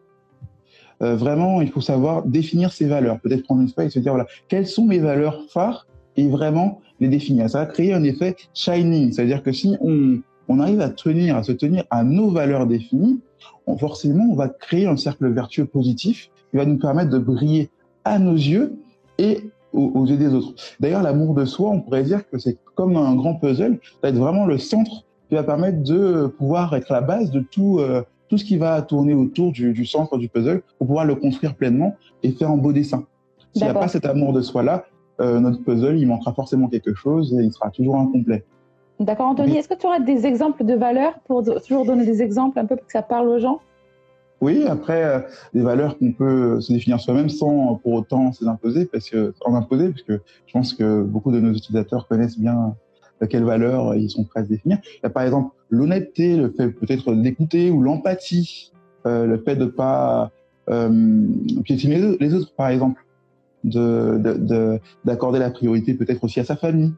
Euh, 1.03 1.17
vraiment, 1.17 1.61
il 1.61 1.71
faut 1.71 1.81
savoir 1.81 2.25
définir 2.25 2.73
ses 2.73 2.87
valeurs. 2.87 3.21
Peut-être 3.21 3.45
prendre 3.45 3.61
une 3.61 3.69
espace 3.69 3.87
et 3.87 3.91
se 3.91 3.99
dire, 3.99 4.13
voilà, 4.13 4.27
quelles 4.49 4.67
sont 4.67 4.85
mes 4.85 4.99
valeurs 4.99 5.43
phares 5.49 5.87
et 6.17 6.29
vraiment 6.29 6.81
les 7.01 7.09
définir. 7.09 7.49
Ça 7.51 7.61
va 7.61 7.67
créer 7.67 7.93
un 7.93 8.05
effet 8.05 8.37
shining. 8.55 9.13
C'est-à-dire 9.13 9.43
que 9.43 9.53
si 9.53 9.77
on, 9.81 10.21
on 10.49 10.61
arrive 10.61 10.81
à 10.81 10.89
tenir, 10.89 11.37
à 11.37 11.43
se 11.43 11.53
tenir 11.53 11.85
à 11.91 12.05
nos 12.05 12.31
valeurs 12.31 12.67
définies, 12.67 13.21
on, 13.67 13.77
forcément, 13.77 14.27
on 14.31 14.35
va 14.35 14.49
créer 14.49 14.87
un 14.87 14.97
cercle 14.97 15.29
vertueux 15.29 15.67
positif 15.67 16.31
qui 16.51 16.57
va 16.57 16.65
nous 16.65 16.79
permettre 16.79 17.11
de 17.11 17.19
briller 17.19 17.71
à 18.05 18.19
nos 18.19 18.35
yeux 18.35 18.75
et 19.19 19.51
aux, 19.73 20.07
yeux 20.07 20.17
des 20.17 20.33
autres. 20.33 20.55
D'ailleurs, 20.79 21.03
l'amour 21.03 21.35
de 21.35 21.45
soi, 21.45 21.71
on 21.71 21.81
pourrait 21.81 22.05
dire 22.05 22.29
que 22.29 22.39
c'est 22.39 22.59
comme 22.77 22.97
un 22.97 23.15
grand 23.17 23.35
puzzle. 23.35 23.79
Ça 23.83 23.99
va 24.05 24.09
être 24.11 24.17
vraiment 24.17 24.47
le 24.47 24.59
centre 24.59 25.05
qui 25.29 25.35
va 25.35 25.43
permettre 25.43 25.83
de 25.83 26.27
pouvoir 26.39 26.75
être 26.77 26.93
la 26.93 27.01
base 27.01 27.31
de 27.31 27.41
tout, 27.41 27.79
euh, 27.81 28.03
tout 28.29 28.39
ce 28.39 28.45
qui 28.45 28.57
va 28.57 28.83
tourner 28.83 29.15
autour 29.15 29.53
du, 29.53 29.73
du, 29.73 29.87
centre 29.87 30.19
du 30.19 30.29
puzzle 30.29 30.63
pour 30.79 30.87
pouvoir 30.87 31.05
le 31.05 31.15
construire 31.15 31.55
pleinement 31.55 31.97
et 32.23 32.31
faire 32.33 32.51
un 32.51 32.57
beau 32.57 32.73
dessin. 32.73 33.05
S'il 33.53 33.65
n'y 33.65 33.69
a 33.69 33.75
pas 33.75 33.89
cet 33.89 34.05
amour 34.07 34.33
de 34.33 34.41
soi-là, 34.41 34.85
euh, 35.21 35.39
notre 35.39 35.63
puzzle, 35.63 35.97
il 35.97 36.07
manquera 36.07 36.33
forcément 36.33 36.69
quelque 36.69 36.95
chose 36.95 37.33
et 37.39 37.43
il 37.45 37.53
sera 37.53 37.71
toujours 37.71 37.97
incomplet. 37.97 38.45
D'accord, 39.01 39.27
Anthony. 39.27 39.57
Est-ce 39.57 39.69
que 39.69 39.75
tu 39.75 39.87
aurais 39.87 40.03
des 40.03 40.27
exemples 40.27 40.65
de 40.65 40.75
valeurs 40.75 41.19
pour 41.27 41.43
toujours 41.45 41.85
donner 41.85 42.07
des 42.07 42.23
exemples 42.23 42.59
un 42.59 42.67
peu 42.67 42.77
pour 42.77 42.87
que 42.87 42.93
ça 42.93 43.03
parle 43.03 43.29
aux 43.29 43.39
gens? 43.39 43.61
Oui, 44.41 44.67
après, 44.69 45.05
euh, 45.05 45.21
des 45.53 45.63
valeurs 45.63 45.99
qu'on 45.99 46.13
peut 46.13 46.61
se 46.61 46.73
définir 46.73 47.01
soi-même 47.01 47.29
sans 47.29 47.77
pour 47.77 47.93
autant 47.93 48.33
s'en 48.33 48.47
imposer, 48.49 48.85
parce 48.87 49.09
que, 49.09 49.33
en 49.45 49.55
imposer, 49.55 49.91
parce 49.91 50.03
que 50.03 50.21
je 50.47 50.53
pense 50.53 50.75
que 50.75 51.03
beaucoup 51.03 51.33
de 51.33 51.41
nos 51.41 51.53
utilisateurs 51.53 52.07
connaissent 52.09 52.39
bien 52.39 52.75
quelles 53.29 53.45
valeurs 53.45 53.95
ils 53.95 54.11
sont 54.11 54.25
prêts 54.25 54.41
à 54.41 54.45
se 54.45 54.49
définir. 54.49 54.79
Il 54.85 55.01
y 55.03 55.07
a 55.07 55.11
par 55.11 55.23
exemple 55.23 55.55
l'honnêteté, 55.71 56.37
le 56.37 56.51
fait 56.51 56.69
peut-être 56.69 57.15
d'écouter 57.15 57.71
ou 57.71 57.81
l'empathie, 57.81 58.73
euh, 59.07 59.27
le 59.27 59.39
fait 59.39 59.57
de 59.57 59.67
pas 59.67 60.31
euh, 60.71 61.27
piétiner 61.65 62.17
les 62.19 62.35
autres, 62.35 62.53
par 62.55 62.69
exemple, 62.69 63.05
de 63.65 64.19
d'accorder 65.05 65.39
de, 65.39 65.45
de, 65.45 65.49
la 65.49 65.51
priorité 65.51 65.95
peut-être 65.95 66.23
aussi 66.25 66.41
à 66.41 66.45
sa 66.45 66.57
famille, 66.57 66.93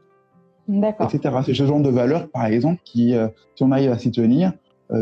etc. 0.69 1.35
C'est 1.45 1.53
ce 1.53 1.65
genre 1.65 1.81
de 1.81 1.89
valeurs, 1.89 2.29
par 2.29 2.45
exemple, 2.45 2.81
qui, 2.83 3.15
euh, 3.15 3.27
si 3.55 3.63
on 3.63 3.71
arrive 3.71 3.91
à 3.91 3.97
s'y 3.97 4.11
tenir, 4.11 4.53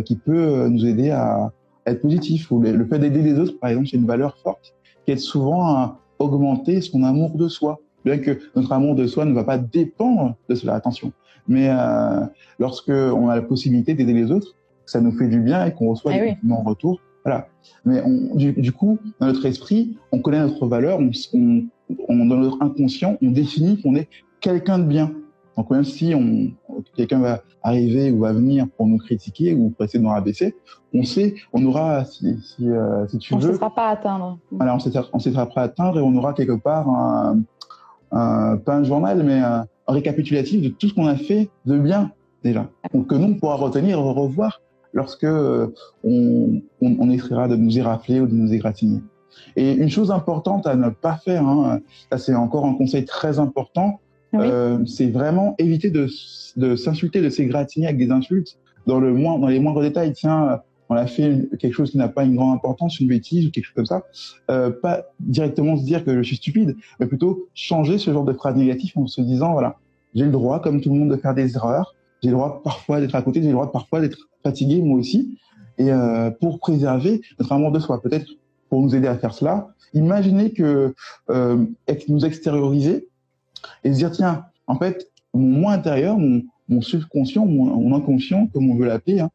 qui 0.03 0.15
peut 0.15 0.67
nous 0.67 0.83
aider 0.83 1.11
à, 1.11 1.51
être 1.85 2.01
positif. 2.01 2.51
Ou 2.51 2.59
le, 2.59 2.85
fait 2.85 2.97
d'aider 2.97 3.21
les 3.21 3.39
autres, 3.39 3.59
par 3.59 3.69
exemple, 3.69 3.87
c'est 3.87 3.97
une 3.97 4.07
valeur 4.07 4.35
forte 4.37 4.73
qui 5.05 5.11
aide 5.11 5.19
souvent 5.19 5.67
à 5.67 5.99
augmenter 6.19 6.81
son 6.81 7.03
amour 7.03 7.37
de 7.37 7.47
soi. 7.47 7.79
Bien 8.05 8.19
que 8.19 8.39
notre 8.55 8.71
amour 8.71 8.95
de 8.95 9.07
soi 9.07 9.25
ne 9.25 9.33
va 9.33 9.43
pas 9.43 9.57
dépendre 9.57 10.35
de 10.47 10.55
cela, 10.55 10.75
attention. 10.75 11.11
Mais 11.47 11.69
euh, 11.69 12.21
lorsque 12.59 12.89
on 12.89 13.29
a 13.29 13.35
la 13.35 13.41
possibilité 13.41 13.93
d'aider 13.93 14.13
les 14.13 14.31
autres, 14.31 14.55
ça 14.85 15.01
nous 15.01 15.11
fait 15.11 15.27
du 15.27 15.39
bien 15.39 15.65
et 15.65 15.73
qu'on 15.73 15.89
reçoit 15.89 16.13
des 16.13 16.29
compliments 16.29 16.61
en 16.61 16.63
retour. 16.63 17.01
Voilà. 17.23 17.47
Mais 17.85 18.01
on, 18.05 18.35
du, 18.35 18.71
coup, 18.71 18.99
dans 19.19 19.27
notre 19.27 19.45
esprit, 19.45 19.97
on 20.11 20.19
connaît 20.19 20.39
notre 20.39 20.67
valeur, 20.67 20.99
on, 20.99 21.09
on, 22.07 22.25
dans 22.25 22.37
notre 22.37 22.61
inconscient, 22.61 23.17
on 23.21 23.31
définit 23.31 23.81
qu'on 23.81 23.95
est 23.95 24.07
quelqu'un 24.39 24.77
de 24.77 24.83
bien. 24.83 25.11
Donc 25.57 25.71
même 25.71 25.85
si 25.85 26.13
on, 26.13 26.51
quelqu'un 26.95 27.19
va 27.19 27.41
arriver 27.63 28.11
ou 28.11 28.19
va 28.19 28.33
venir 28.33 28.67
pour 28.77 28.87
nous 28.87 28.97
critiquer 28.97 29.55
ou 29.55 29.69
pour 29.69 29.85
essayer 29.85 29.99
de 29.99 30.03
nous 30.03 30.11
rabaisser, 30.11 30.55
on 30.93 31.03
sait, 31.03 31.35
on 31.53 31.65
aura, 31.65 32.05
si, 32.05 32.37
si, 32.43 32.69
euh, 32.69 33.07
si 33.07 33.17
tu 33.17 33.33
on 33.33 33.37
veux... 33.37 33.49
On 33.49 33.51
ne 33.53 33.57
sera 33.57 33.73
pas 33.73 33.87
à 33.87 33.91
atteindre. 33.91 34.37
Voilà, 34.51 34.73
on 34.73 35.17
ne 35.17 35.19
sera 35.19 35.45
pas 35.47 35.61
à 35.61 35.63
atteindre 35.63 35.97
et 35.97 36.01
on 36.01 36.15
aura 36.15 36.33
quelque 36.33 36.57
part 36.57 36.89
un, 36.89 37.41
un, 38.11 38.57
pas 38.57 38.75
un 38.75 38.83
journal, 38.83 39.23
mais 39.23 39.39
un, 39.39 39.67
récapitulatif 39.87 40.61
de 40.63 40.69
tout 40.69 40.89
ce 40.89 40.93
qu'on 40.95 41.05
a 41.05 41.15
fait 41.15 41.49
de 41.65 41.77
bien 41.77 42.11
déjà. 42.43 42.67
Donc 42.93 43.07
que 43.07 43.15
nous, 43.15 43.35
pourra 43.35 43.55
retenir 43.55 43.99
et 43.99 44.01
revoir 44.01 44.61
lorsque 44.93 45.25
euh, 45.25 45.67
on, 46.03 46.61
on, 46.81 46.95
on, 46.99 47.11
essaiera 47.11 47.47
de 47.47 47.55
nous 47.55 47.77
érafler 47.77 48.19
ou 48.19 48.27
de 48.27 48.33
nous 48.33 48.51
égratigner. 48.51 49.01
Et 49.55 49.73
une 49.73 49.89
chose 49.89 50.11
importante 50.11 50.65
à 50.65 50.75
ne 50.75 50.89
pas 50.89 51.17
faire, 51.17 51.45
hein, 51.45 51.81
ça 52.11 52.17
c'est 52.17 52.33
encore 52.33 52.65
un 52.65 52.73
conseil 52.73 53.05
très 53.05 53.37
important, 53.37 53.99
euh, 54.33 54.85
c'est 54.85 55.07
vraiment 55.07 55.55
éviter 55.57 55.89
de, 55.89 56.07
de 56.57 56.75
s'insulter, 56.75 57.21
de 57.21 57.29
s'égratigner 57.29 57.87
avec 57.87 57.97
des 57.97 58.11
insultes 58.11 58.57
dans, 58.85 58.99
le 58.99 59.13
moins, 59.13 59.39
dans 59.39 59.47
les 59.47 59.59
moindres 59.59 59.81
détails. 59.81 60.13
Tiens, 60.13 60.61
on 60.89 60.95
a 60.95 61.07
fait 61.07 61.49
quelque 61.59 61.73
chose 61.73 61.91
qui 61.91 61.97
n'a 61.97 62.07
pas 62.07 62.23
une 62.23 62.35
grande 62.35 62.55
importance, 62.55 62.99
une 62.99 63.07
bêtise 63.07 63.47
ou 63.47 63.51
quelque 63.51 63.65
chose 63.65 63.75
comme 63.75 63.85
ça. 63.85 64.03
Euh, 64.51 64.69
pas 64.69 65.05
directement 65.19 65.77
se 65.77 65.83
dire 65.83 66.03
que 66.03 66.15
je 66.17 66.21
suis 66.21 66.35
stupide, 66.35 66.75
mais 66.99 67.07
plutôt 67.07 67.47
changer 67.53 67.97
ce 67.97 68.11
genre 68.11 68.23
de 68.23 68.33
phrase 68.33 68.55
négative 68.55 68.91
en 68.95 69.07
se 69.07 69.21
disant, 69.21 69.53
voilà, 69.53 69.77
j'ai 70.13 70.25
le 70.25 70.31
droit, 70.31 70.61
comme 70.61 70.81
tout 70.81 70.93
le 70.93 70.99
monde, 70.99 71.09
de 71.09 71.17
faire 71.17 71.33
des 71.33 71.55
erreurs. 71.55 71.95
J'ai 72.21 72.29
le 72.29 72.35
droit 72.35 72.61
parfois 72.63 73.01
d'être 73.01 73.15
à 73.15 73.21
côté, 73.21 73.41
j'ai 73.41 73.47
le 73.47 73.53
droit 73.53 73.71
parfois 73.71 74.01
d'être 74.01 74.29
fatigué, 74.43 74.81
moi 74.81 74.97
aussi. 74.97 75.37
Et 75.77 75.91
euh, 75.91 76.31
pour 76.31 76.59
préserver 76.59 77.21
notre 77.39 77.51
amour 77.51 77.71
de 77.71 77.79
soi, 77.79 78.01
peut-être 78.01 78.27
pour 78.69 78.81
nous 78.81 78.95
aider 78.95 79.07
à 79.07 79.17
faire 79.17 79.33
cela, 79.33 79.69
imaginez 79.93 80.51
que 80.51 80.93
euh, 81.29 81.65
nous 82.07 82.25
extérioriser 82.25 83.09
et 83.83 83.91
se 83.91 83.97
dire, 83.97 84.11
tiens, 84.11 84.45
en 84.67 84.77
fait, 84.77 85.11
mon 85.33 85.59
moi 85.59 85.73
intérieur, 85.73 86.17
mon, 86.17 86.43
mon 86.67 86.81
subconscient, 86.81 87.45
mon, 87.45 87.95
inconscient, 87.95 88.47
comme 88.47 88.69
on 88.69 88.75
veut 88.75 88.85
l'appeler, 88.85 89.19
hein, 89.19 89.29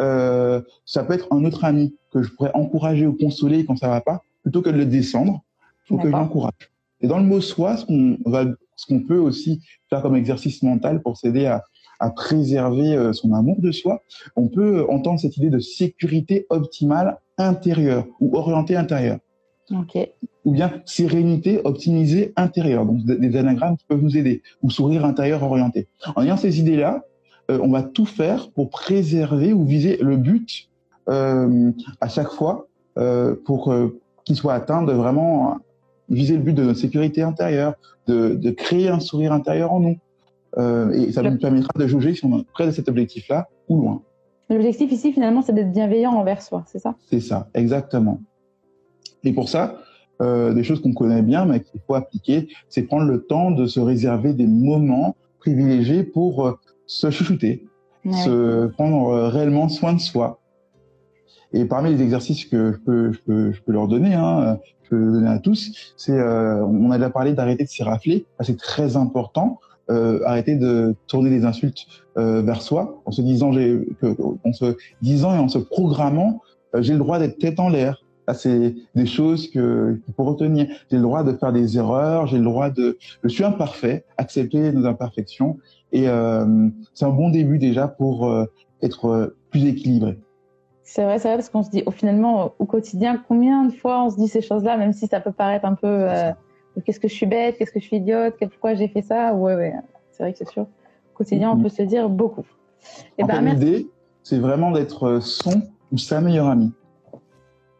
euh, 0.00 0.60
ça 0.84 1.04
peut 1.04 1.14
être 1.14 1.32
un 1.32 1.44
autre 1.44 1.64
ami 1.64 1.94
que 2.12 2.22
je 2.22 2.30
pourrais 2.30 2.52
encourager 2.54 3.06
ou 3.06 3.14
consoler 3.14 3.64
quand 3.64 3.76
ça 3.76 3.88
va 3.88 4.00
pas, 4.00 4.24
plutôt 4.42 4.62
que 4.62 4.70
de 4.70 4.76
le 4.76 4.86
descendre, 4.86 5.42
faut 5.86 5.96
que 5.96 6.08
je 6.08 6.12
l'encourage. 6.12 6.70
Et 7.00 7.06
dans 7.06 7.18
le 7.18 7.24
mot 7.24 7.40
soi, 7.40 7.76
ce 7.76 7.84
qu'on 7.84 8.18
va, 8.26 8.44
ce 8.76 8.86
qu'on 8.86 9.00
peut 9.00 9.18
aussi 9.18 9.60
faire 9.90 10.02
comme 10.02 10.16
exercice 10.16 10.62
mental 10.62 11.02
pour 11.02 11.16
s'aider 11.16 11.46
à, 11.46 11.64
à 12.00 12.10
préserver 12.10 12.94
euh, 12.96 13.12
son 13.12 13.32
amour 13.32 13.60
de 13.60 13.70
soi, 13.70 14.02
on 14.36 14.48
peut 14.48 14.84
entendre 14.88 15.20
cette 15.20 15.36
idée 15.36 15.50
de 15.50 15.60
sécurité 15.60 16.46
optimale 16.50 17.18
intérieure 17.38 18.06
ou 18.20 18.36
orientée 18.36 18.76
intérieure. 18.76 19.18
Ou 20.44 20.52
bien 20.52 20.82
sérénité 20.84 21.60
optimisée 21.64 22.32
intérieure, 22.36 22.84
donc 22.84 23.04
des 23.04 23.36
anagrammes 23.36 23.76
qui 23.76 23.84
peuvent 23.86 24.02
nous 24.02 24.16
aider, 24.16 24.42
ou 24.62 24.70
sourire 24.70 25.04
intérieur 25.04 25.42
orienté. 25.42 25.86
En 26.16 26.22
ayant 26.22 26.36
ces 26.36 26.58
idées-là, 26.58 27.04
euh, 27.50 27.58
on 27.62 27.68
va 27.68 27.82
tout 27.82 28.06
faire 28.06 28.50
pour 28.50 28.70
préserver 28.70 29.52
ou 29.52 29.64
viser 29.64 29.98
le 29.98 30.16
but 30.16 30.68
euh, 31.08 31.70
à 32.00 32.08
chaque 32.08 32.30
fois 32.30 32.66
euh, 32.98 33.34
pour 33.44 33.74
qu'il 34.24 34.36
soit 34.36 34.54
atteint 34.54 34.82
de 34.82 34.92
vraiment 34.92 35.58
viser 36.08 36.36
le 36.36 36.42
but 36.42 36.52
de 36.52 36.62
notre 36.64 36.78
sécurité 36.78 37.22
intérieure, 37.22 37.74
de, 38.06 38.34
de 38.34 38.50
créer 38.50 38.88
un 38.88 39.00
sourire 39.00 39.32
intérieur 39.32 39.72
en 39.72 39.80
nous. 39.80 39.98
et 40.92 41.12
ça 41.12 41.22
nous 41.22 41.38
permettra 41.38 41.72
de 41.78 41.86
juger 41.86 42.14
si 42.14 42.24
on 42.26 42.40
est 42.40 42.46
près 42.52 42.66
de 42.66 42.72
cet 42.72 42.88
objectif-là 42.88 43.48
ou 43.68 43.80
loin. 43.80 44.02
L'objectif 44.50 44.92
ici, 44.92 45.12
finalement, 45.12 45.40
c'est 45.40 45.54
d'être 45.54 45.72
bienveillant 45.72 46.12
envers 46.12 46.42
soi, 46.42 46.64
c'est 46.66 46.78
ça? 46.78 46.94
C'est 47.08 47.20
ça, 47.20 47.48
exactement. 47.54 48.20
Et 49.24 49.32
pour 49.32 49.48
ça, 49.48 49.76
euh, 50.20 50.52
des 50.52 50.64
choses 50.64 50.80
qu'on 50.82 50.92
connaît 50.92 51.22
bien, 51.22 51.44
mais 51.44 51.60
qu'il 51.60 51.80
faut 51.86 51.94
appliquer, 51.94 52.48
c'est 52.68 52.82
prendre 52.82 53.06
le 53.06 53.22
temps 53.22 53.50
de 53.50 53.66
se 53.66 53.80
réserver 53.80 54.32
des 54.32 54.46
moments 54.46 55.16
privilégiés 55.38 56.04
pour 56.04 56.46
euh, 56.46 56.58
se 56.86 57.10
chouchouter, 57.10 57.66
se 58.04 58.66
prendre 58.66 59.08
euh, 59.08 59.28
réellement 59.28 59.68
soin 59.68 59.94
de 59.94 60.00
soi. 60.00 60.38
Et 61.52 61.64
parmi 61.64 61.90
les 61.90 62.02
exercices 62.02 62.44
que 62.46 62.72
je 62.72 62.78
peux, 62.78 63.12
je 63.12 63.18
peux, 63.20 63.52
je 63.52 63.62
peux 63.62 63.72
leur 63.72 63.88
donner, 63.88 64.14
hein, 64.14 64.58
je 64.84 64.90
peux 64.90 65.12
donner 65.12 65.28
à 65.28 65.38
tous, 65.38 65.94
c'est, 65.96 66.12
euh, 66.12 66.64
on 66.64 66.90
a 66.90 66.96
déjà 66.96 67.10
parlé 67.10 67.34
d'arrêter 67.34 67.64
de 67.64 67.68
s'y 67.68 67.82
rafler, 67.82 68.24
c'est 68.40 68.58
très 68.58 68.96
important. 68.96 69.60
Euh, 69.90 70.20
arrêter 70.24 70.54
de 70.54 70.94
tourner 71.08 71.28
des 71.28 71.44
insultes 71.44 71.86
euh, 72.16 72.40
vers 72.40 72.62
soi 72.62 73.02
en 73.04 73.10
se 73.10 73.20
disant 73.20 73.50
j'ai 73.52 73.84
que, 74.00 74.16
en 74.44 74.52
se 74.52 74.76
disant 75.02 75.34
et 75.34 75.38
en 75.38 75.48
se 75.48 75.58
programmant 75.58 76.40
j'ai 76.78 76.92
le 76.92 77.00
droit 77.00 77.18
d'être 77.18 77.36
tête 77.38 77.58
en 77.58 77.68
l'air 77.68 78.00
c'est 78.34 78.74
des 78.94 79.06
choses 79.06 79.50
que 79.50 80.00
qu'il 80.04 80.14
faut 80.14 80.24
retenir. 80.24 80.66
J'ai 80.90 80.96
le 80.96 81.02
droit 81.02 81.22
de 81.22 81.32
faire 81.32 81.52
des 81.52 81.76
erreurs, 81.76 82.26
j'ai 82.26 82.38
le 82.38 82.44
droit 82.44 82.70
de, 82.70 82.98
je 83.22 83.28
suis 83.28 83.44
imparfait, 83.44 84.04
accepter 84.16 84.72
nos 84.72 84.86
imperfections, 84.86 85.58
et 85.92 86.08
euh, 86.08 86.68
c'est 86.94 87.04
un 87.04 87.10
bon 87.10 87.30
début 87.30 87.58
déjà 87.58 87.88
pour 87.88 88.28
euh, 88.28 88.44
être 88.82 89.06
euh, 89.06 89.36
plus 89.50 89.66
équilibré. 89.66 90.18
C'est 90.82 91.04
vrai, 91.04 91.18
c'est 91.18 91.28
vrai 91.28 91.36
parce 91.36 91.48
qu'on 91.48 91.62
se 91.62 91.70
dit, 91.70 91.82
au 91.86 91.90
finalement, 91.90 92.54
au 92.58 92.66
quotidien, 92.66 93.22
combien 93.28 93.64
de 93.64 93.72
fois 93.72 94.04
on 94.04 94.10
se 94.10 94.16
dit 94.16 94.28
ces 94.28 94.42
choses-là, 94.42 94.76
même 94.76 94.92
si 94.92 95.06
ça 95.06 95.20
peut 95.20 95.32
paraître 95.32 95.64
un 95.64 95.74
peu, 95.74 95.86
euh, 95.86 96.32
qu'est-ce 96.84 97.00
que 97.00 97.08
je 97.08 97.14
suis 97.14 97.26
bête, 97.26 97.56
qu'est-ce 97.56 97.70
que 97.70 97.80
je 97.80 97.86
suis 97.86 97.96
idiote, 97.96 98.34
pourquoi 98.38 98.74
j'ai 98.74 98.88
fait 98.88 99.02
ça, 99.02 99.32
ouais, 99.34 99.54
ouais, 99.54 99.74
c'est 100.10 100.22
vrai 100.22 100.32
que 100.32 100.38
c'est 100.38 100.48
sûr. 100.50 100.62
Au 100.62 101.16
quotidien, 101.16 101.50
on 101.50 101.56
mm-hmm. 101.56 101.62
peut 101.62 101.68
se 101.68 101.82
dire 101.82 102.08
beaucoup. 102.08 102.44
Et 103.16 103.24
ben, 103.24 103.42
l'idée, 103.42 103.86
c'est 104.22 104.38
vraiment 104.38 104.70
d'être 104.72 105.20
son 105.20 105.62
ou 105.92 105.98
sa 105.98 106.20
meilleure 106.20 106.48
amie. 106.48 106.72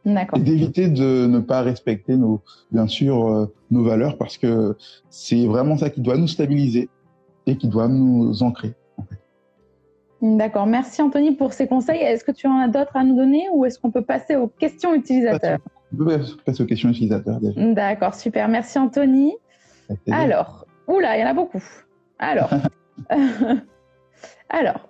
Et 0.05 0.41
d'éviter 0.41 0.89
de 0.89 1.27
ne 1.27 1.39
pas 1.39 1.63
respecter 1.63 2.17
nos, 2.17 2.41
bien 2.73 2.89
sûr, 2.89 3.29
euh, 3.29 3.55
nos 3.71 3.85
valeurs 3.85 4.19
parce 4.19 4.37
que 4.37 4.77
c'est 5.11 5.47
vraiment 5.47 5.77
ça 5.77 5.91
qui 5.91 6.01
doit 6.01 6.17
nous 6.17 6.27
stabiliser 6.27 6.89
et 7.47 7.57
qui 7.57 7.69
doit 7.69 7.89
nous 7.89 8.43
ancrer. 8.43 8.75
D'accord. 10.21 10.67
Merci 10.67 11.03
Anthony 11.03 11.33
pour 11.33 11.53
ces 11.53 11.67
conseils. 11.67 12.01
Est-ce 12.01 12.25
que 12.25 12.33
tu 12.33 12.47
en 12.47 12.59
as 12.59 12.69
d'autres 12.69 12.97
à 12.97 13.05
nous 13.05 13.17
donner 13.17 13.47
ou 13.53 13.65
est-ce 13.65 13.79
qu'on 13.79 13.91
peut 13.91 14.03
passer 14.03 14.37
aux 14.37 14.49
questions 14.49 14.95
utilisateurs? 14.95 15.59
On 15.93 16.05
peut 16.05 16.21
passer 16.45 16.63
aux 16.63 16.67
questions 16.67 16.89
utilisateurs 16.91 17.41
déjà. 17.41 17.73
D'accord, 17.73 18.15
super. 18.15 18.49
Merci 18.49 18.79
Anthony. 18.79 19.35
Alors, 20.11 20.65
oula, 20.87 21.17
il 21.17 21.21
y 21.21 21.25
en 21.25 21.29
a 21.29 21.35
beaucoup. 21.35 21.63
Alors, 22.19 22.51
alors, 24.49 24.89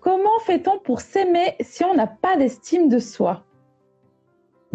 comment 0.00 0.38
fait-on 0.44 0.78
pour 0.78 1.00
s'aimer 1.00 1.54
si 1.60 1.84
on 1.84 1.94
n'a 1.94 2.06
pas 2.06 2.36
d'estime 2.36 2.88
de 2.88 2.98
soi? 2.98 3.45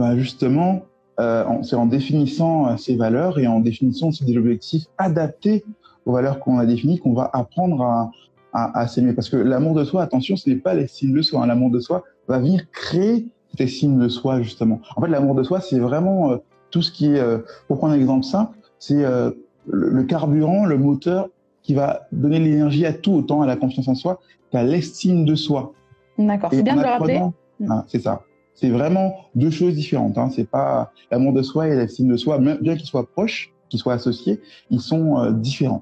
Ben 0.01 0.17
justement, 0.17 0.81
euh, 1.19 1.45
c'est 1.61 1.75
en 1.75 1.85
définissant 1.85 2.67
euh, 2.67 2.77
ces 2.77 2.95
valeurs 2.95 3.37
et 3.37 3.45
en 3.45 3.59
définissant 3.59 4.07
aussi 4.07 4.25
des 4.25 4.35
objectifs 4.35 4.85
adaptés 4.97 5.63
aux 6.07 6.13
valeurs 6.13 6.39
qu'on 6.39 6.57
a 6.57 6.65
définies 6.65 6.97
qu'on 6.97 7.13
va 7.13 7.29
apprendre 7.33 7.83
à, 7.83 8.11
à, 8.51 8.79
à 8.79 8.87
s'aimer. 8.87 9.13
Parce 9.13 9.29
que 9.29 9.37
l'amour 9.37 9.75
de 9.75 9.83
soi, 9.83 10.01
attention, 10.01 10.35
ce 10.35 10.49
n'est 10.49 10.55
pas 10.55 10.73
l'estime 10.73 11.13
de 11.13 11.21
soi. 11.21 11.43
Hein. 11.43 11.45
L'amour 11.45 11.69
de 11.69 11.79
soi 11.79 12.03
va 12.27 12.39
venir 12.39 12.71
créer 12.71 13.27
cette 13.51 13.61
estime 13.61 13.99
de 13.99 14.07
soi, 14.07 14.41
justement. 14.41 14.81
En 14.95 15.01
fait, 15.01 15.09
l'amour 15.09 15.35
de 15.35 15.43
soi, 15.43 15.61
c'est 15.61 15.77
vraiment 15.77 16.31
euh, 16.31 16.37
tout 16.71 16.81
ce 16.81 16.91
qui 16.91 17.05
est, 17.05 17.19
euh, 17.19 17.37
pour 17.67 17.77
prendre 17.77 17.93
un 17.93 17.97
exemple 17.97 18.23
simple, 18.25 18.57
c'est 18.79 19.03
le, 19.03 19.35
le, 19.67 20.03
carburant, 20.03 20.65
le 20.65 20.79
moteur 20.79 21.29
qui 21.61 21.75
va 21.75 22.07
donner 22.11 22.39
l'énergie 22.39 22.87
à 22.87 22.93
tout, 22.93 23.13
autant 23.13 23.43
à 23.43 23.45
la 23.45 23.55
confiance 23.55 23.87
en 23.87 23.93
soi 23.93 24.19
qu'à 24.51 24.63
l'estime 24.63 25.25
de 25.25 25.35
soi. 25.35 25.73
D'accord, 26.17 26.49
c'est 26.51 26.63
bien 26.63 26.75
de 26.75 26.81
le 26.81 26.87
rappeler. 26.87 27.21
Ah, 27.69 27.85
c'est 27.87 28.01
ça. 28.01 28.23
C'est 28.61 28.69
vraiment 28.69 29.15
deux 29.33 29.49
choses 29.49 29.73
différentes. 29.73 30.19
Hein. 30.19 30.29
C'est 30.29 30.47
pas 30.47 30.91
l'amour 31.09 31.33
de 31.33 31.41
soi 31.41 31.67
et 31.67 31.75
l'estime 31.75 32.07
de 32.07 32.15
soi, 32.15 32.37
même 32.37 32.59
bien 32.59 32.75
qu'ils 32.75 32.85
soient 32.85 33.07
proches, 33.09 33.51
qu'ils 33.69 33.79
soient 33.79 33.93
associés, 33.93 34.39
ils 34.69 34.79
sont 34.79 35.17
euh, 35.17 35.31
différents. 35.31 35.81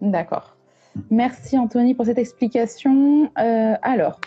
D'accord. 0.00 0.56
Merci 1.08 1.56
Anthony 1.56 1.94
pour 1.94 2.04
cette 2.06 2.18
explication. 2.18 3.30
Euh, 3.38 3.74
alors. 3.82 4.20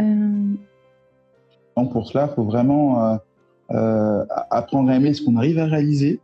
Euh... 0.00 0.54
Donc 1.76 1.92
pour 1.92 2.08
cela, 2.08 2.26
il 2.28 2.34
faut 2.34 2.42
vraiment 2.42 3.18
apprendre 3.68 4.90
à 4.90 4.96
aimer 4.96 5.14
ce 5.14 5.24
qu'on 5.24 5.36
arrive 5.36 5.60
à 5.60 5.66
réaliser, 5.66 6.18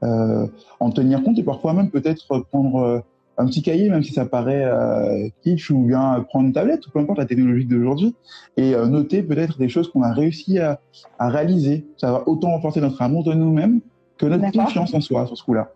en 0.00 0.90
tenir 0.94 1.22
compte 1.22 1.38
et 1.38 1.42
parfois 1.42 1.74
même 1.74 1.90
peut-être 1.90 2.40
prendre 2.50 3.04
un 3.40 3.46
petit 3.46 3.62
cahier, 3.62 3.88
même 3.88 4.02
si 4.02 4.12
ça 4.12 4.26
paraît 4.26 4.64
euh, 4.64 5.28
kitsch, 5.42 5.70
ou 5.70 5.84
bien 5.84 6.24
prendre 6.28 6.46
une 6.46 6.52
tablette, 6.52 6.86
ou 6.86 6.90
peu 6.90 6.98
importe 6.98 7.18
la 7.18 7.26
technologie 7.26 7.64
d'aujourd'hui, 7.64 8.14
et 8.56 8.74
euh, 8.74 8.86
noter 8.86 9.22
peut-être 9.22 9.58
des 9.58 9.68
choses 9.68 9.90
qu'on 9.90 10.02
a 10.02 10.12
réussi 10.12 10.58
à, 10.58 10.80
à, 11.18 11.28
réaliser. 11.28 11.86
Ça 11.96 12.12
va 12.12 12.28
autant 12.28 12.50
renforcer 12.50 12.80
notre 12.80 13.00
amour 13.02 13.24
de 13.24 13.32
nous-mêmes 13.32 13.80
que 14.18 14.26
notre 14.26 14.50
confiance 14.52 14.92
en 14.94 15.00
soi 15.00 15.26
sur 15.26 15.36
ce 15.36 15.44
coup-là. 15.44 15.72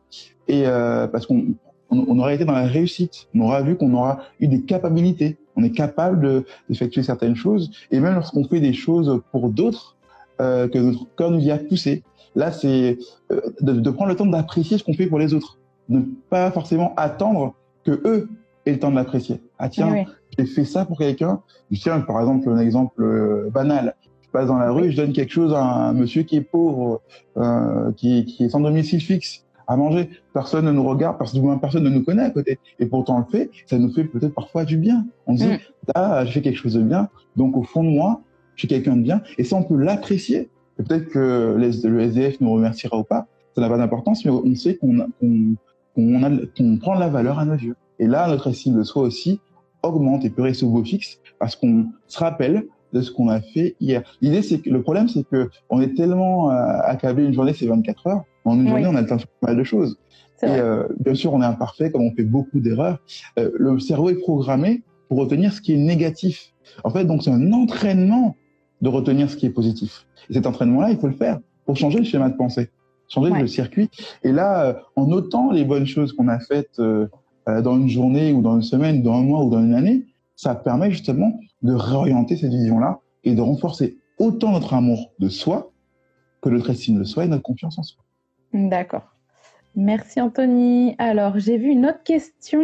Et 0.48 0.66
euh, 0.66 1.06
parce 1.06 1.26
qu'on 1.26 1.54
on, 1.90 2.04
on, 2.08 2.18
aura 2.18 2.34
été 2.34 2.44
dans 2.44 2.52
la 2.52 2.66
réussite, 2.66 3.28
on 3.34 3.40
aura 3.40 3.62
vu 3.62 3.76
qu'on 3.76 3.92
aura 3.94 4.20
eu 4.40 4.48
des 4.48 4.62
capacités 4.62 5.38
On 5.56 5.64
est 5.64 5.70
capable 5.70 6.44
d'effectuer 6.68 7.02
certaines 7.02 7.36
choses. 7.36 7.70
Et 7.90 8.00
même 8.00 8.14
lorsqu'on 8.14 8.44
fait 8.44 8.60
des 8.60 8.74
choses 8.74 9.20
pour 9.32 9.48
d'autres, 9.48 9.94
euh, 10.40 10.66
que 10.68 10.78
notre 10.78 11.06
corps 11.14 11.30
nous 11.30 11.40
y 11.40 11.52
a 11.52 11.58
poussé. 11.58 12.02
Là, 12.34 12.50
c'est 12.50 12.98
euh, 13.30 13.40
de, 13.60 13.72
de, 13.72 13.90
prendre 13.90 14.10
le 14.10 14.16
temps 14.16 14.26
d'apprécier 14.26 14.78
ce 14.78 14.82
qu'on 14.82 14.94
fait 14.94 15.06
pour 15.06 15.20
les 15.20 15.32
autres. 15.32 15.58
Ne 15.88 16.00
pas 16.30 16.50
forcément 16.50 16.94
attendre 16.96 17.54
que 17.84 18.00
eux 18.04 18.28
aient 18.66 18.72
le 18.72 18.78
temps 18.78 18.90
de 18.90 18.96
l'apprécier. 18.96 19.40
Ah 19.58 19.68
tiens, 19.68 19.92
oui. 19.92 20.04
j'ai 20.38 20.46
fait 20.46 20.64
ça 20.64 20.84
pour 20.84 20.98
quelqu'un. 20.98 21.42
Tiens, 21.72 22.00
par 22.00 22.20
exemple, 22.20 22.48
un 22.48 22.58
exemple 22.58 23.02
euh, 23.02 23.50
banal. 23.50 23.94
Je 24.22 24.30
passe 24.30 24.46
dans 24.46 24.58
la 24.58 24.70
rue, 24.70 24.90
je 24.90 24.96
donne 24.96 25.12
quelque 25.12 25.32
chose 25.32 25.52
à 25.54 25.62
un 25.62 25.92
monsieur 25.92 26.22
qui 26.22 26.36
est 26.36 26.40
pauvre, 26.40 27.02
euh, 27.36 27.92
qui, 27.92 28.24
qui 28.24 28.44
est 28.44 28.48
sans 28.48 28.60
domicile 28.60 29.00
fixe 29.00 29.44
à 29.66 29.76
manger. 29.76 30.10
Personne 30.32 30.64
ne 30.64 30.72
nous 30.72 30.84
regarde, 30.84 31.18
parce 31.18 31.32
que 31.32 31.58
personne 31.58 31.84
ne 31.84 31.90
nous 31.90 32.02
connaît 32.02 32.24
à 32.24 32.30
côté. 32.30 32.58
Et 32.78 32.86
pourtant, 32.86 33.16
on 33.16 33.18
le 33.20 33.24
fait, 33.30 33.50
ça 33.66 33.78
nous 33.78 33.92
fait 33.92 34.04
peut-être 34.04 34.34
parfois 34.34 34.64
du 34.64 34.76
bien. 34.76 35.06
On 35.26 35.36
se 35.36 35.44
dit, 35.44 35.52
mm. 35.52 35.58
là, 35.94 36.24
je 36.24 36.32
fais 36.32 36.42
quelque 36.42 36.58
chose 36.58 36.74
de 36.74 36.82
bien. 36.82 37.08
Donc, 37.36 37.56
au 37.56 37.62
fond 37.62 37.84
de 37.84 37.90
moi, 37.90 38.22
je 38.56 38.62
suis 38.62 38.68
quelqu'un 38.68 38.96
de 38.96 39.02
bien. 39.02 39.22
Et 39.38 39.44
ça, 39.44 39.56
on 39.56 39.62
peut 39.62 39.76
l'apprécier. 39.76 40.50
Peut-être 40.76 41.08
que 41.08 41.54
le 41.56 42.00
SDF 42.00 42.40
nous 42.40 42.52
remerciera 42.52 42.98
ou 42.98 43.04
pas. 43.04 43.26
Ça 43.54 43.60
n'a 43.60 43.68
pas 43.68 43.78
d'importance, 43.78 44.24
mais 44.24 44.32
on 44.32 44.54
sait 44.56 44.76
qu'on 44.76 45.06
qu'on 45.94 46.78
prend 46.78 46.94
de 46.94 47.00
la 47.00 47.08
valeur 47.08 47.38
à 47.38 47.44
nos 47.44 47.54
yeux. 47.54 47.76
Et 47.98 48.06
là, 48.06 48.28
notre 48.28 48.48
estime 48.48 48.76
de 48.76 48.82
soi 48.82 49.02
aussi 49.02 49.40
augmente 49.82 50.24
et 50.24 50.30
peut 50.30 50.42
rester 50.42 50.64
au 50.64 50.70
beau 50.70 50.84
fixe 50.84 51.18
parce 51.38 51.56
qu'on 51.56 51.86
se 52.06 52.18
rappelle 52.18 52.64
de 52.92 53.00
ce 53.00 53.10
qu'on 53.10 53.28
a 53.28 53.40
fait 53.40 53.76
hier. 53.80 54.02
L'idée, 54.20 54.42
c'est 54.42 54.60
que 54.60 54.70
le 54.70 54.82
problème, 54.82 55.08
c'est 55.08 55.24
que 55.24 55.50
on 55.68 55.80
est 55.80 55.94
tellement 55.94 56.50
euh, 56.50 56.54
accablé 56.84 57.24
une 57.24 57.34
journée, 57.34 57.52
c'est 57.52 57.66
24 57.66 58.06
heures. 58.06 58.22
En 58.44 58.54
une 58.54 58.62
oui. 58.62 58.68
journée, 58.70 58.86
on 58.86 58.94
a 58.94 59.00
le 59.00 59.06
temps 59.06 59.16
de 59.16 59.20
faire 59.20 59.30
pas 59.40 59.48
mal 59.48 59.56
de 59.56 59.64
choses. 59.64 59.98
Et 60.42 60.46
euh, 60.46 60.86
bien 61.00 61.14
sûr, 61.14 61.32
on 61.32 61.42
est 61.42 61.46
imparfait, 61.46 61.90
comme 61.90 62.02
on 62.02 62.14
fait 62.14 62.24
beaucoup 62.24 62.60
d'erreurs. 62.60 62.98
Euh, 63.38 63.50
le 63.54 63.78
cerveau 63.78 64.10
est 64.10 64.20
programmé 64.20 64.82
pour 65.08 65.18
retenir 65.18 65.52
ce 65.52 65.60
qui 65.60 65.72
est 65.72 65.78
négatif. 65.78 66.52
En 66.82 66.90
fait, 66.90 67.04
donc 67.04 67.22
c'est 67.22 67.30
un 67.30 67.52
entraînement 67.52 68.36
de 68.82 68.88
retenir 68.88 69.30
ce 69.30 69.36
qui 69.36 69.46
est 69.46 69.50
positif. 69.50 70.06
Et 70.28 70.34
cet 70.34 70.46
entraînement-là, 70.46 70.90
il 70.90 70.98
faut 70.98 71.06
le 71.06 71.14
faire 71.14 71.40
pour 71.64 71.76
changer 71.76 71.98
le 71.98 72.04
schéma 72.04 72.28
de 72.28 72.36
pensée, 72.36 72.70
changer 73.14 73.30
ouais. 73.30 73.40
le 73.40 73.46
circuit. 73.46 73.90
Et 74.22 74.32
là, 74.32 74.64
euh, 74.64 74.74
en 74.96 75.06
notant 75.06 75.50
les 75.50 75.64
bonnes 75.64 75.86
choses 75.86 76.12
qu'on 76.12 76.28
a 76.28 76.38
faites 76.38 76.78
euh, 76.78 77.06
euh, 77.48 77.62
dans 77.62 77.76
une 77.76 77.88
journée 77.88 78.32
ou 78.32 78.42
dans 78.42 78.56
une 78.56 78.62
semaine, 78.62 79.02
dans 79.02 79.14
un 79.14 79.22
mois 79.22 79.44
ou 79.44 79.50
dans 79.50 79.60
une 79.60 79.74
année, 79.74 80.04
ça 80.36 80.54
permet 80.54 80.90
justement 80.90 81.38
de 81.62 81.72
réorienter 81.72 82.36
cette 82.36 82.52
vision-là 82.52 83.00
et 83.24 83.34
de 83.34 83.40
renforcer 83.40 83.96
autant 84.18 84.52
notre 84.52 84.74
amour 84.74 85.12
de 85.18 85.28
soi 85.28 85.70
que 86.40 86.48
notre 86.48 86.70
estime 86.70 86.98
de 86.98 87.04
soi 87.04 87.24
et 87.24 87.28
notre 87.28 87.42
confiance 87.42 87.78
en 87.78 87.82
soi. 87.82 88.02
D'accord. 88.52 89.14
Merci 89.76 90.20
Anthony. 90.20 90.94
Alors, 90.98 91.38
j'ai 91.38 91.56
vu 91.58 91.70
une 91.70 91.86
autre 91.86 92.02
question. 92.04 92.62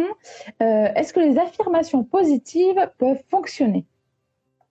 Euh, 0.61 0.87
Est-ce 0.95 1.11
que 1.13 1.19
les 1.19 1.37
affirmations 1.37 2.03
positives 2.03 2.89
peuvent 2.97 3.21
fonctionner? 3.29 3.85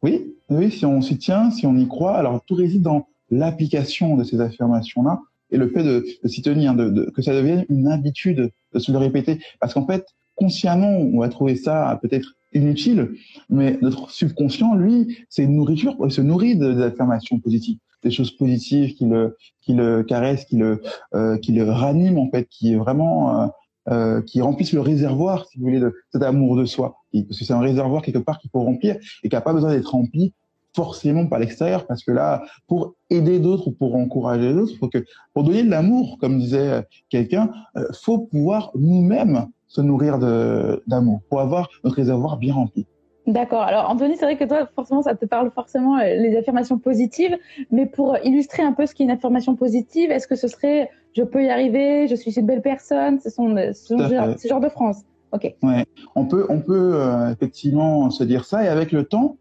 Oui, 0.02 0.34
oui, 0.48 0.70
si 0.70 0.86
on 0.86 1.02
s'y 1.02 1.18
tient, 1.18 1.50
si 1.50 1.66
on 1.66 1.76
y 1.76 1.86
croit, 1.86 2.16
alors 2.16 2.42
tout 2.46 2.54
réside 2.54 2.82
dans 2.82 3.08
l'application 3.30 4.16
de 4.16 4.24
ces 4.24 4.40
affirmations-là 4.40 5.20
et 5.52 5.56
le 5.56 5.68
fait 5.68 5.82
de, 5.82 6.04
s'y 6.24 6.42
tenir, 6.42 6.74
de, 6.74 6.88
de, 6.88 7.10
que 7.10 7.22
ça 7.22 7.34
devienne 7.34 7.64
une 7.68 7.88
habitude 7.88 8.50
de 8.72 8.78
se 8.78 8.92
le 8.92 8.98
répéter. 8.98 9.40
Parce 9.60 9.74
qu'en 9.74 9.86
fait, 9.86 10.04
consciemment, 10.34 10.98
on 10.98 11.18
va 11.18 11.28
trouver 11.28 11.56
ça 11.56 11.98
peut-être 12.02 12.34
inutile, 12.52 13.10
mais 13.48 13.78
notre 13.82 14.10
subconscient, 14.10 14.74
lui, 14.74 15.18
c'est 15.28 15.44
une 15.44 15.54
nourriture, 15.54 15.96
il 16.04 16.10
se 16.10 16.20
nourrit 16.20 16.56
de, 16.56 16.72
des 16.72 16.82
affirmations 16.82 17.38
positives, 17.38 17.78
des 18.02 18.10
choses 18.10 18.36
positives 18.36 18.94
qui 18.94 19.04
le, 19.04 19.36
qui 19.60 19.74
le 19.74 20.02
caressent, 20.02 20.46
qui 20.46 20.56
le, 20.56 20.82
euh, 21.14 21.36
qui 21.38 21.52
le 21.52 21.70
raniment 21.70 22.18
en 22.18 22.30
fait, 22.30 22.48
qui 22.48 22.72
est 22.72 22.76
vraiment 22.76 23.42
euh, 23.42 23.46
euh, 23.88 24.22
qui 24.22 24.40
remplissent 24.40 24.72
le 24.72 24.80
réservoir, 24.80 25.46
si 25.46 25.58
vous 25.58 25.64
voulez, 25.64 25.80
de 25.80 25.94
cet 26.12 26.22
amour 26.22 26.56
de 26.56 26.64
soi. 26.64 26.96
Parce 27.12 27.38
que 27.38 27.44
c'est 27.44 27.52
un 27.52 27.60
réservoir 27.60 28.02
quelque 28.02 28.18
part 28.18 28.38
qu'il 28.38 28.50
faut 28.50 28.62
remplir 28.62 28.96
et 29.22 29.28
qui 29.28 29.34
n'a 29.34 29.40
pas 29.40 29.52
besoin 29.52 29.70
d'être 29.70 29.92
rempli 29.92 30.34
forcément 30.74 31.26
par 31.26 31.38
l'extérieur, 31.38 31.86
parce 31.86 32.04
que 32.04 32.12
là, 32.12 32.42
pour 32.66 32.94
aider 33.10 33.38
d'autres 33.38 33.68
ou 33.68 33.72
pour 33.72 33.94
encourager 33.96 34.52
d'autres, 34.52 34.86
que 34.88 35.04
pour 35.34 35.44
donner 35.44 35.62
de 35.62 35.70
l'amour, 35.70 36.18
comme 36.20 36.38
disait 36.38 36.86
quelqu'un, 37.08 37.50
euh, 37.76 37.84
faut 37.92 38.18
pouvoir 38.18 38.70
nous-mêmes 38.74 39.46
se 39.66 39.80
nourrir 39.80 40.18
d'amour, 40.86 41.20
pour 41.28 41.40
avoir 41.40 41.68
notre 41.84 41.96
réservoir 41.96 42.36
bien 42.36 42.54
rempli. 42.54 42.86
D'accord. 43.26 43.62
Alors, 43.62 43.88
Anthony, 43.88 44.16
c'est 44.16 44.24
vrai 44.24 44.36
que 44.36 44.44
toi, 44.44 44.68
forcément, 44.74 45.02
ça 45.02 45.14
te 45.14 45.24
parle 45.24 45.52
forcément 45.52 45.98
euh, 45.98 46.16
les 46.16 46.36
affirmations 46.36 46.78
positives, 46.78 47.36
mais 47.70 47.86
pour 47.86 48.16
illustrer 48.24 48.62
un 48.62 48.72
peu 48.72 48.86
ce 48.86 48.94
qu'est 48.94 49.04
une 49.04 49.10
affirmation 49.10 49.54
positive, 49.54 50.10
est-ce 50.10 50.26
que 50.26 50.34
ce 50.34 50.48
serait 50.48 50.90
je 51.12 51.22
peux 51.22 51.44
y 51.44 51.48
arriver, 51.48 52.06
je 52.08 52.14
suis 52.14 52.38
une 52.38 52.46
belle 52.46 52.62
personne, 52.62 53.18
ce 53.20 53.30
sont, 53.30 53.56
ce 53.72 53.96
genre, 53.96 54.38
ce 54.38 54.48
genre 54.48 54.60
de 54.60 54.68
France 54.68 55.02
Ok. 55.32 55.54
Ouais. 55.62 55.84
On 56.14 56.24
peut, 56.24 56.46
on 56.48 56.60
peut 56.60 56.92
euh, 56.94 57.30
effectivement 57.30 58.10
se 58.10 58.24
dire 58.24 58.44
ça 58.44 58.64
et 58.64 58.68
avec 58.68 58.92
le 58.92 59.04
temps, 59.04 59.36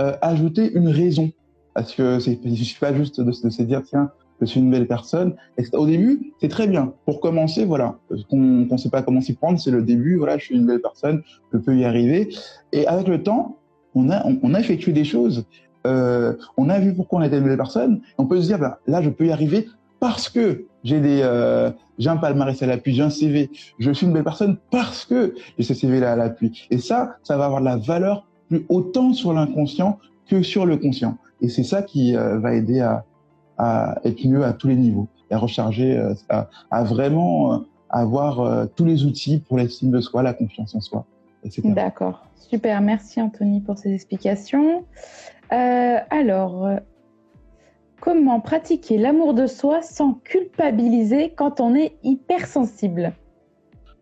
euh, 0.00 0.16
ajouter 0.20 0.72
une 0.72 0.88
raison. 0.88 1.30
Parce 1.74 1.94
que 1.94 2.20
c'est, 2.20 2.38
il 2.44 2.56
suffit 2.56 2.80
pas 2.80 2.94
juste 2.94 3.20
de, 3.20 3.32
se 3.32 3.62
dire, 3.62 3.82
tiens, 3.84 4.10
je 4.40 4.46
suis 4.46 4.60
une 4.60 4.70
belle 4.70 4.86
personne. 4.86 5.34
Au 5.72 5.86
début, 5.86 6.32
c'est 6.40 6.48
très 6.48 6.66
bien. 6.66 6.92
Pour 7.04 7.20
commencer, 7.20 7.64
voilà, 7.64 7.98
qu'on 8.30 8.36
ne 8.36 8.76
sait 8.76 8.90
pas 8.90 9.02
comment 9.02 9.20
s'y 9.20 9.34
prendre, 9.34 9.58
c'est 9.58 9.70
le 9.70 9.82
début. 9.82 10.16
Voilà, 10.16 10.38
je 10.38 10.44
suis 10.44 10.56
une 10.56 10.66
belle 10.66 10.80
personne, 10.80 11.22
je 11.52 11.58
peux 11.58 11.76
y 11.76 11.84
arriver. 11.84 12.28
Et 12.72 12.86
avec 12.86 13.08
le 13.08 13.22
temps, 13.22 13.58
on 13.94 14.10
a, 14.10 14.60
effectué 14.60 14.92
des 14.92 15.04
choses. 15.04 15.44
Euh, 15.86 16.34
on 16.56 16.68
a 16.68 16.78
vu 16.78 16.94
pourquoi 16.94 17.20
on 17.20 17.22
était 17.22 17.38
une 17.38 17.44
belle 17.44 17.56
personne. 17.56 18.00
On 18.18 18.26
peut 18.26 18.40
se 18.40 18.46
dire, 18.46 18.58
ben, 18.58 18.76
là, 18.86 19.02
je 19.02 19.10
peux 19.10 19.26
y 19.26 19.32
arriver 19.32 19.68
parce 20.00 20.28
que 20.28 20.66
j'ai 20.82 21.00
des, 21.00 21.20
euh, 21.22 21.70
j'ai 21.98 22.10
un 22.10 22.16
palmarès 22.16 22.60
à 22.62 22.66
l'appui, 22.66 22.94
j'ai 22.94 23.02
un 23.02 23.10
CV. 23.10 23.50
Je 23.78 23.90
suis 23.90 24.06
une 24.06 24.12
belle 24.12 24.24
personne 24.24 24.58
parce 24.70 25.04
que 25.04 25.34
j'ai 25.58 25.64
ce 25.64 25.74
CV-là 25.74 26.12
à 26.12 26.16
l'appui. 26.16 26.66
Et 26.70 26.78
ça, 26.78 27.16
ça 27.22 27.36
va 27.36 27.46
avoir 27.46 27.60
de 27.60 27.66
la 27.66 27.76
valeur 27.76 28.26
plus 28.54 28.66
autant 28.68 29.12
sur 29.12 29.32
l'inconscient 29.32 29.98
que 30.28 30.42
sur 30.42 30.66
le 30.66 30.76
conscient. 30.76 31.18
Et 31.40 31.48
c'est 31.48 31.64
ça 31.64 31.82
qui 31.82 32.16
euh, 32.16 32.38
va 32.38 32.54
aider 32.54 32.80
à, 32.80 33.04
à 33.58 33.98
être 34.04 34.24
mieux 34.24 34.44
à 34.44 34.52
tous 34.52 34.68
les 34.68 34.76
niveaux, 34.76 35.08
à 35.30 35.38
recharger, 35.38 35.96
euh, 35.96 36.14
à, 36.28 36.48
à 36.70 36.84
vraiment 36.84 37.54
euh, 37.54 37.58
avoir 37.90 38.68
tous 38.74 38.84
les 38.84 39.04
outils 39.04 39.38
pour 39.38 39.56
l'estime 39.56 39.92
de 39.92 40.00
soi, 40.00 40.22
la 40.22 40.34
confiance 40.34 40.74
en 40.74 40.80
soi, 40.80 41.04
etc. 41.44 41.62
D'accord, 41.66 42.26
super. 42.34 42.80
Merci 42.80 43.22
Anthony 43.22 43.60
pour 43.60 43.78
ces 43.78 43.92
explications. 43.94 44.84
Alors, 45.50 46.70
comment 48.00 48.40
pratiquer 48.40 48.98
l'amour 48.98 49.32
de 49.34 49.46
soi 49.46 49.80
sans 49.82 50.14
culpabiliser 50.24 51.34
quand 51.36 51.60
on 51.60 51.76
est 51.76 51.94
hypersensible? 52.02 53.12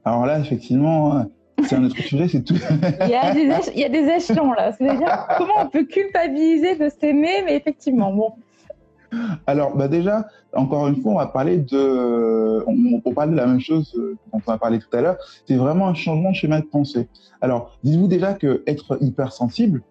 Alors 0.06 0.24
là, 0.24 0.38
effectivement, 0.38 1.26
c'est 1.66 1.77
un 1.77 1.85
autre 1.85 1.96
sujet, 1.96 2.29
c'est 2.29 2.42
tout. 2.42 2.55
il, 2.55 3.11
y 3.11 3.14
a 3.14 3.33
des 3.33 3.48
il 3.75 3.81
y 3.81 3.85
a 3.85 3.88
des 3.88 4.09
échelons 4.09 4.53
là. 4.53 4.72
C'est-à-dire 4.72 5.27
comment 5.38 5.55
on 5.61 5.66
peut 5.66 5.85
culpabiliser 5.85 6.77
de 6.77 6.88
s'aimer, 6.88 7.42
mais 7.44 7.57
effectivement, 7.57 8.12
bon. 8.12 8.33
Alors, 9.46 9.77
bah 9.77 9.88
déjà, 9.88 10.27
encore 10.55 10.88
une 10.88 10.96
fois, 10.96 11.12
on 11.12 11.18
va 11.18 11.27
parler 11.27 11.59
de, 11.59 12.64
on, 12.66 13.01
on 13.05 13.12
parle 13.12 13.33
de 13.33 13.37
la 13.37 13.46
même 13.46 13.61
chose 13.61 13.92
dont 13.94 14.40
on 14.46 14.51
a 14.51 14.59
parlé 14.59 14.79
tout 14.79 14.96
à 14.96 15.01
l'heure. 15.01 15.16
C'est 15.46 15.57
vraiment 15.57 15.88
un 15.88 15.94
changement 15.94 16.31
de 16.31 16.37
schéma 16.37 16.61
de 16.61 16.66
pensée. 16.66 17.09
Alors, 17.40 17.77
dites-vous 17.85 18.07
déjà 18.07 18.35
que 18.35 18.62
être 18.66 18.98
hypersensible, 19.03 19.83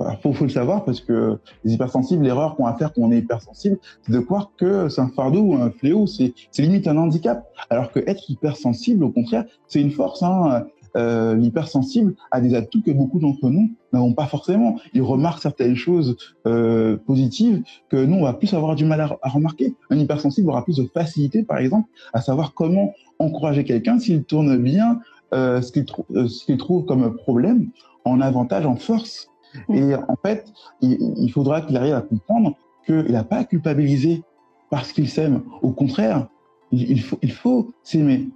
il 0.00 0.18
faut, 0.22 0.32
faut, 0.32 0.44
le 0.44 0.50
savoir 0.50 0.84
parce 0.84 1.00
que 1.00 1.38
les 1.64 1.74
hypersensibles, 1.74 2.24
l'erreur 2.24 2.54
qu'on 2.54 2.64
va 2.64 2.74
faire 2.74 2.92
quand 2.92 3.02
on 3.02 3.10
est 3.10 3.18
hypersensible, 3.18 3.78
c'est 4.02 4.12
de 4.12 4.20
croire 4.20 4.52
que 4.56 4.88
c'est 4.88 5.00
un 5.00 5.08
fardeau 5.08 5.40
ou 5.40 5.54
un 5.54 5.70
fléau, 5.70 6.06
c'est 6.06 6.32
limite 6.58 6.86
un 6.86 6.96
handicap. 6.96 7.44
Alors 7.70 7.90
que 7.90 8.00
être 8.06 8.30
hypersensible, 8.30 9.04
au 9.04 9.10
contraire, 9.10 9.44
c'est 9.66 9.80
une 9.80 9.90
force. 9.90 10.22
Hein 10.22 10.66
euh, 10.96 11.34
l'hypersensible 11.34 12.14
a 12.30 12.40
des 12.40 12.54
atouts 12.54 12.82
que 12.82 12.90
beaucoup 12.90 13.18
d'entre 13.18 13.50
nous 13.50 13.70
n'avons 13.92 14.12
pas 14.12 14.26
forcément. 14.26 14.78
Il 14.94 15.02
remarque 15.02 15.42
certaines 15.42 15.76
choses 15.76 16.16
euh, 16.46 16.96
positives 16.96 17.62
que 17.88 17.96
nous, 17.96 18.16
on 18.16 18.24
va 18.24 18.34
plus 18.34 18.52
avoir 18.54 18.74
du 18.74 18.84
mal 18.84 19.00
à, 19.00 19.18
à, 19.22 19.28
remarquer. 19.28 19.74
Un 19.90 19.98
hypersensible 19.98 20.48
aura 20.50 20.64
plus 20.64 20.76
de 20.76 20.88
facilité, 20.92 21.42
par 21.42 21.58
exemple, 21.58 21.88
à 22.12 22.20
savoir 22.20 22.54
comment 22.54 22.92
encourager 23.18 23.64
quelqu'un 23.64 23.98
s'il 23.98 24.24
tourne 24.24 24.56
bien 24.58 25.00
euh, 25.34 25.60
ce 25.60 25.72
qu'il 25.72 25.84
trou 25.84 26.06
euh, 26.14 26.26
qu 26.46 26.56
trouve 26.56 26.84
comme 26.86 27.14
problème 27.16 27.68
en 28.04 28.20
avantage, 28.20 28.64
en 28.64 28.76
force. 28.76 29.28
Mmh. 29.68 29.74
Et 29.74 29.94
en 29.94 30.16
fait, 30.22 30.52
il, 30.80 30.98
il 31.18 31.30
faudra 31.30 31.60
qu'il 31.60 31.76
arrive 31.76 31.94
à 31.94 32.00
comprendre 32.00 32.56
qu'il 32.86 33.12
n'a 33.12 33.24
pas 33.24 33.38
à 33.38 33.44
culpabiliser 33.44 34.22
parce 34.70 34.92
qu'il 34.92 35.08
s'aime. 35.08 35.42
Au 35.62 35.70
contraire, 35.70 36.28
il, 36.72 36.90
il 36.90 37.02
faut, 37.02 37.18
il 37.22 37.32
faut 37.32 37.72
s'aimer 37.82 38.28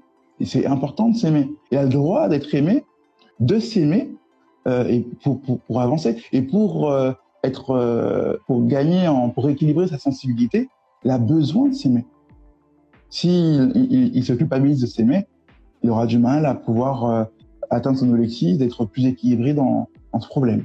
c'est 0.45 0.67
important 0.67 1.09
de 1.09 1.17
s'aimer. 1.17 1.51
Il 1.71 1.79
a 1.79 1.85
le 1.85 1.89
droit 1.89 2.29
d'être 2.29 2.55
aimé, 2.55 2.85
de 3.41 3.59
s'aimer 3.59 4.15
euh, 4.69 4.87
et 4.87 5.01
pour, 5.23 5.41
pour, 5.41 5.61
pour, 5.61 5.81
avancer 5.81 6.23
et 6.33 6.43
pour 6.43 6.91
euh, 6.91 7.13
être 7.43 7.71
euh, 7.71 8.37
pour 8.47 8.65
gagner 8.67 9.09
en 9.09 9.31
pour 9.31 9.49
équilibrer 9.51 9.89
sa 9.89 9.99
sensibilité, 9.99 10.69
il 11.05 11.11
a 11.11 11.19
besoin 11.19 11.69
de 11.69 11.75
s'aimer. 11.75 12.07
S'il 13.11 13.73
il, 13.75 14.17
il, 14.17 14.25
se 14.25 14.33
culpabilise 14.33 14.81
de 14.81 14.87
s'aimer, 14.87 15.27
il 15.83 15.91
aura 15.91 16.07
du 16.07 16.19
mal 16.19 16.47
à 16.47 16.55
pouvoir 16.55 17.29
atteindre 17.69 17.99
son 17.99 18.11
objectif, 18.11 18.57
d'être 18.57 18.87
plus 18.87 19.07
équilibré 19.07 19.53
dans, 19.53 19.89
dans 20.13 20.21
ce 20.21 20.29
problème. 20.29 20.65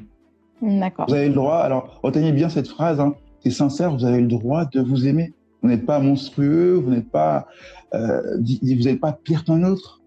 D'accord. 0.62 1.08
Vous 1.08 1.14
avez 1.14 1.28
le 1.28 1.36
droit. 1.36 1.58
Alors 1.58 2.00
retenez 2.04 2.32
bien 2.32 2.50
cette 2.50 2.68
phrase. 2.68 3.00
Hein, 3.00 3.16
c'est 3.42 3.52
sincère. 3.52 3.94
Vous 3.94 4.06
avez 4.06 4.22
le 4.22 4.28
droit 4.28 4.66
de 4.66 4.82
vous 4.82 5.08
aimer. 5.08 5.34
Vous 5.62 5.70
n'êtes 5.70 5.86
pas 5.86 6.00
monstrueux, 6.00 6.76
vous 6.76 6.92
n'êtes 6.92 7.10
pas, 7.10 7.48
euh, 7.94 8.38
vous 8.38 8.84
n'êtes 8.84 9.00
pas 9.00 9.14
pire 9.14 9.44
qu'un 9.44 9.64
autre. 9.64 10.02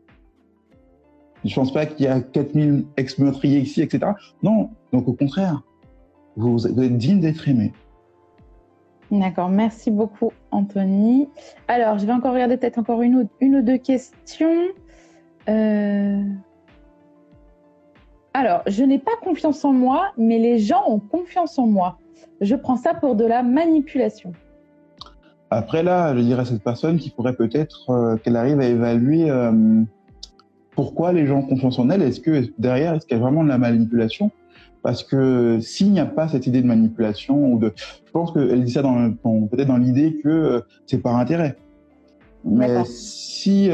Je 1.44 1.54
pense 1.54 1.72
pas 1.72 1.86
qu'il 1.86 2.04
y 2.04 2.08
a 2.08 2.20
4000 2.20 2.84
ex-meurtriers 2.96 3.60
ici, 3.60 3.82
etc. 3.82 4.12
Non, 4.42 4.70
donc 4.92 5.08
au 5.08 5.14
contraire, 5.14 5.62
vous, 6.36 6.66
êtes 6.66 6.98
digne 6.98 7.20
d'être 7.20 7.48
aimé. 7.48 7.72
D'accord, 9.10 9.48
merci 9.48 9.90
beaucoup 9.90 10.32
Anthony. 10.52 11.28
Alors, 11.66 11.98
je 11.98 12.06
vais 12.06 12.12
encore 12.12 12.32
regarder 12.32 12.56
peut-être 12.56 12.78
encore 12.78 13.02
une 13.02 13.16
ou, 13.16 13.28
une 13.40 13.56
ou 13.56 13.62
deux 13.62 13.78
questions. 13.78 14.68
Euh, 15.48 16.22
alors, 18.34 18.62
je 18.68 18.84
n'ai 18.84 19.00
pas 19.00 19.16
confiance 19.22 19.64
en 19.64 19.72
moi, 19.72 20.12
mais 20.16 20.38
les 20.38 20.58
gens 20.58 20.84
ont 20.86 21.00
confiance 21.00 21.58
en 21.58 21.66
moi. 21.66 21.98
Je 22.40 22.54
prends 22.54 22.76
ça 22.76 22.94
pour 22.94 23.16
de 23.16 23.24
la 23.24 23.42
manipulation. 23.42 24.32
Après 25.50 25.82
là, 25.82 26.16
je 26.16 26.22
dirais 26.22 26.42
à 26.42 26.44
cette 26.44 26.62
personne 26.62 26.98
qu'il 26.98 27.10
pourrait 27.12 27.34
peut-être 27.34 27.90
euh, 27.90 28.16
qu'elle 28.16 28.36
arrive 28.36 28.60
à 28.60 28.66
évaluer 28.66 29.28
euh, 29.28 29.82
pourquoi 30.76 31.12
les 31.12 31.26
gens 31.26 31.38
ont 31.38 31.46
confiance 31.46 31.78
en 31.80 31.90
elle. 31.90 32.02
Est-ce 32.02 32.20
que 32.20 32.44
derrière, 32.58 32.94
est-ce 32.94 33.06
qu'il 33.06 33.16
y 33.16 33.20
a 33.20 33.22
vraiment 33.22 33.42
de 33.42 33.48
la 33.48 33.58
manipulation? 33.58 34.30
Parce 34.82 35.02
que 35.02 35.58
s'il 35.60 35.90
n'y 35.90 35.98
a 35.98 36.06
pas 36.06 36.28
cette 36.28 36.46
idée 36.46 36.62
de 36.62 36.66
manipulation 36.66 37.52
ou 37.52 37.58
de, 37.58 37.72
je 37.76 38.12
pense 38.12 38.32
qu'elle 38.32 38.62
dit 38.64 38.72
ça 38.72 38.82
dans, 38.82 39.10
peut-être 39.48 39.66
dans 39.66 39.76
l'idée 39.76 40.20
que 40.22 40.28
euh, 40.28 40.60
c'est 40.86 40.98
par 40.98 41.16
intérêt. 41.16 41.56
Mais 42.44 42.82
si 42.86 43.68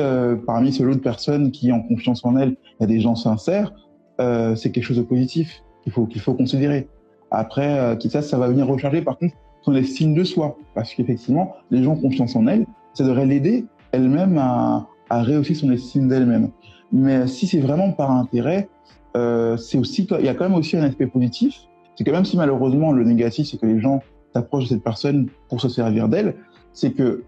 parmi 0.44 0.72
ce 0.72 0.82
lot 0.82 0.94
de 0.94 0.98
personnes 0.98 1.52
qui 1.52 1.70
ont 1.70 1.82
confiance 1.82 2.24
en 2.24 2.36
elle, 2.36 2.56
il 2.80 2.80
y 2.80 2.84
a 2.84 2.88
des 2.88 2.98
gens 2.98 3.14
sincères, 3.14 3.72
c'est 4.18 4.72
quelque 4.72 4.82
chose 4.82 4.96
de 4.96 5.04
positif 5.04 5.62
qu'il 5.84 5.92
faut 5.92 6.06
qu'il 6.06 6.20
faut 6.20 6.34
considérer. 6.34 6.88
Après, 7.30 7.96
ça, 8.08 8.22
ça 8.22 8.38
va 8.38 8.48
venir 8.48 8.66
recharger 8.66 9.02
par 9.02 9.18
contre 9.18 9.36
sont 9.66 9.72
les 9.72 9.84
signes 9.84 10.14
de 10.14 10.24
soi. 10.24 10.56
Parce 10.74 10.94
qu'effectivement, 10.94 11.54
les 11.70 11.82
gens 11.82 11.92
ont 11.92 12.00
confiance 12.00 12.36
en 12.36 12.46
elle, 12.46 12.66
ça 12.94 13.04
devrait 13.04 13.26
l'aider 13.26 13.66
elle-même 13.92 14.38
à, 14.38 14.86
à 15.10 15.22
rehausser 15.22 15.54
son 15.54 15.70
estime 15.70 16.08
d'elle-même. 16.08 16.50
Mais 16.92 17.26
si 17.26 17.46
c'est 17.46 17.60
vraiment 17.60 17.92
par 17.92 18.10
intérêt, 18.10 18.68
euh, 19.16 19.56
c'est 19.56 19.78
aussi, 19.78 20.06
il 20.18 20.24
y 20.24 20.28
a 20.28 20.34
quand 20.34 20.48
même 20.48 20.58
aussi 20.58 20.76
un 20.76 20.82
aspect 20.82 21.06
positif. 21.06 21.58
C'est 21.96 22.04
que 22.04 22.10
même 22.10 22.24
si 22.24 22.36
malheureusement 22.36 22.92
le 22.92 23.04
négatif, 23.04 23.48
c'est 23.48 23.58
que 23.58 23.66
les 23.66 23.80
gens 23.80 24.02
s'approchent 24.34 24.64
de 24.64 24.68
cette 24.68 24.84
personne 24.84 25.28
pour 25.48 25.60
se 25.60 25.68
servir 25.68 26.08
d'elle, 26.08 26.36
c'est 26.72 26.92
que 26.92 27.24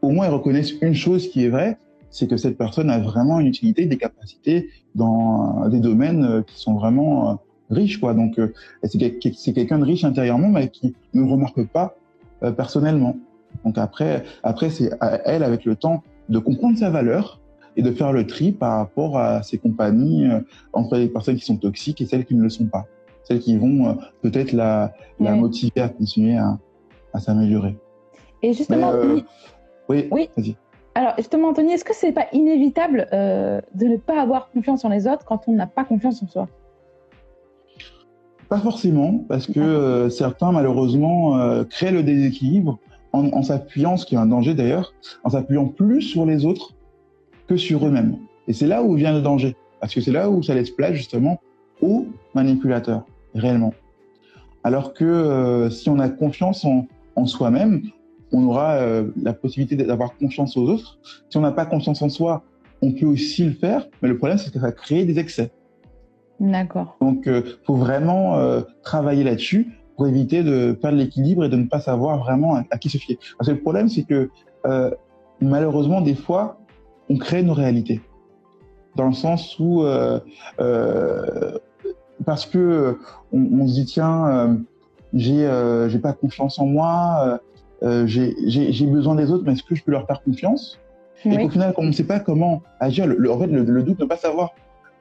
au 0.00 0.10
moins 0.10 0.26
ils 0.26 0.32
reconnaissent 0.32 0.74
une 0.80 0.94
chose 0.94 1.28
qui 1.28 1.44
est 1.44 1.48
vraie, 1.48 1.78
c'est 2.10 2.28
que 2.28 2.36
cette 2.36 2.56
personne 2.56 2.90
a 2.90 2.98
vraiment 2.98 3.40
une 3.40 3.46
utilité, 3.46 3.86
des 3.86 3.96
capacités 3.96 4.68
dans 4.94 5.68
des 5.68 5.80
domaines 5.80 6.44
qui 6.46 6.60
sont 6.60 6.74
vraiment 6.74 7.40
riche, 7.72 7.98
quoi. 8.00 8.14
Donc, 8.14 8.38
euh, 8.38 8.52
c'est 8.84 9.52
quelqu'un 9.52 9.78
de 9.78 9.84
riche 9.84 10.04
intérieurement, 10.04 10.48
mais 10.48 10.68
qui 10.68 10.94
ne 11.14 11.22
remarque 11.22 11.66
pas 11.68 11.96
euh, 12.42 12.52
personnellement. 12.52 13.16
Donc 13.64 13.76
après, 13.78 14.24
après 14.42 14.70
c'est 14.70 14.90
à 15.00 15.20
elle, 15.26 15.42
avec 15.42 15.64
le 15.64 15.76
temps, 15.76 16.02
de 16.28 16.38
comprendre 16.38 16.78
sa 16.78 16.90
valeur 16.90 17.40
et 17.76 17.82
de 17.82 17.90
faire 17.90 18.12
le 18.12 18.26
tri 18.26 18.52
par 18.52 18.78
rapport 18.78 19.18
à 19.18 19.42
ses 19.42 19.58
compagnies 19.58 20.26
euh, 20.26 20.40
entre 20.72 20.96
les 20.96 21.08
personnes 21.08 21.36
qui 21.36 21.44
sont 21.44 21.56
toxiques 21.56 22.00
et 22.00 22.06
celles 22.06 22.24
qui 22.24 22.34
ne 22.34 22.42
le 22.42 22.48
sont 22.48 22.66
pas. 22.66 22.86
Celles 23.24 23.40
qui 23.40 23.56
vont 23.56 23.96
peut-être 24.22 24.52
la, 24.52 24.92
la 25.20 25.34
motiver 25.34 25.80
à 25.80 25.88
continuer 25.88 26.36
à, 26.36 26.58
à 27.12 27.20
s'améliorer. 27.20 27.76
Et 28.42 28.52
justement, 28.52 28.92
oui, 29.88 30.08
oui. 30.10 30.28
vas-y. 30.36 30.56
Alors 30.96 31.14
justement, 31.16 31.48
Anthony, 31.48 31.74
est-ce 31.74 31.84
que 31.84 31.94
c'est 31.94 32.10
pas 32.10 32.26
inévitable 32.32 33.06
de 33.12 33.86
ne 33.86 33.96
pas 33.96 34.20
avoir 34.20 34.50
confiance 34.50 34.84
en 34.84 34.88
les 34.88 35.06
autres 35.06 35.24
quand 35.24 35.44
on 35.46 35.52
n'a 35.52 35.68
pas 35.68 35.84
confiance 35.84 36.20
en 36.22 36.26
soi? 36.26 36.48
Pas 38.52 38.58
forcément, 38.58 39.24
parce 39.30 39.46
que 39.46 39.60
euh, 39.60 40.10
certains, 40.10 40.52
malheureusement, 40.52 41.38
euh, 41.38 41.64
créent 41.64 41.90
le 41.90 42.02
déséquilibre 42.02 42.78
en, 43.14 43.42
s'appuyant, 43.42 43.96
ce 43.96 44.04
qui 44.04 44.14
est 44.14 44.18
un 44.18 44.26
danger 44.26 44.52
d'ailleurs, 44.52 44.92
en 45.24 45.30
s'appuyant 45.30 45.68
plus 45.68 46.02
sur 46.02 46.26
les 46.26 46.44
autres 46.44 46.74
que 47.48 47.56
sur 47.56 47.86
eux-mêmes. 47.86 48.18
Et 48.48 48.52
c'est 48.52 48.66
là 48.66 48.82
où 48.82 48.94
vient 48.94 49.14
le 49.14 49.22
danger, 49.22 49.56
parce 49.80 49.94
que 49.94 50.02
c'est 50.02 50.12
là 50.12 50.28
où 50.28 50.42
ça 50.42 50.54
laisse 50.54 50.68
place 50.68 50.92
justement 50.92 51.40
aux 51.80 52.08
manipulateurs, 52.34 53.06
réellement. 53.34 53.72
Alors 54.64 54.92
que 54.92 55.06
euh, 55.06 55.70
si 55.70 55.88
on 55.88 55.98
a 55.98 56.10
confiance 56.10 56.66
en, 56.66 56.86
en 57.16 57.24
soi-même, 57.24 57.80
on 58.32 58.44
aura 58.44 58.80
la 59.22 59.32
possibilité 59.32 59.76
d'avoir 59.82 60.14
confiance 60.18 60.58
aux 60.58 60.68
autres. 60.68 60.98
Si 61.30 61.38
on 61.38 61.40
n'a 61.40 61.52
pas 61.52 61.64
confiance 61.64 62.02
en 62.02 62.10
soi, 62.10 62.44
on 62.82 62.92
peut 62.92 63.06
aussi 63.06 63.44
le 63.44 63.52
faire, 63.52 63.88
mais 64.02 64.10
le 64.10 64.18
problème, 64.18 64.36
c'est 64.36 64.52
que 64.52 64.58
ça 64.58 64.66
va 64.66 64.72
créer 64.72 65.06
des 65.06 65.18
excès. 65.18 65.52
D'accord. 66.40 66.96
Donc, 67.00 67.22
il 67.26 67.32
euh, 67.32 67.42
faut 67.64 67.76
vraiment 67.76 68.36
euh, 68.36 68.62
travailler 68.82 69.24
là-dessus 69.24 69.72
pour 69.96 70.08
éviter 70.08 70.42
de 70.42 70.72
perdre 70.72 70.98
l'équilibre 70.98 71.44
et 71.44 71.48
de 71.48 71.56
ne 71.56 71.66
pas 71.66 71.80
savoir 71.80 72.18
vraiment 72.18 72.56
à, 72.70 72.78
qui 72.78 72.88
se 72.88 72.98
fier. 72.98 73.18
Parce 73.38 73.48
que 73.48 73.54
le 73.54 73.60
problème, 73.60 73.88
c'est 73.88 74.02
que 74.02 74.30
euh, 74.66 74.90
malheureusement, 75.40 76.00
des 76.00 76.14
fois, 76.14 76.58
on 77.08 77.16
crée 77.16 77.42
nos 77.42 77.54
réalités. 77.54 78.00
Dans 78.96 79.06
le 79.06 79.12
sens 79.12 79.58
où, 79.58 79.84
parce 82.26 82.46
que 82.46 82.98
on, 83.32 83.66
se 83.66 83.72
dit, 83.72 83.86
tiens, 83.86 84.58
j'ai 85.14 85.48
j'ai 85.88 85.98
pas 85.98 86.12
confiance 86.12 86.58
en 86.58 86.66
moi, 86.66 87.40
j'ai 88.04 88.86
besoin 88.86 89.14
des 89.14 89.30
autres, 89.30 89.44
mais 89.46 89.52
est-ce 89.52 89.62
que 89.62 89.74
je 89.74 89.82
peux 89.82 89.92
leur 89.92 90.06
faire 90.06 90.22
confiance? 90.22 90.78
Et 91.24 91.42
au 91.42 91.48
final, 91.48 91.72
on 91.78 91.84
ne 91.84 91.92
sait 91.92 92.04
pas 92.04 92.20
comment 92.20 92.62
agir, 92.80 93.06
le, 93.06 93.30
en 93.30 93.38
fait, 93.38 93.46
le, 93.46 93.62
le 93.62 93.82
doute, 93.82 93.98
ne 94.00 94.04
pas 94.04 94.16
savoir 94.16 94.52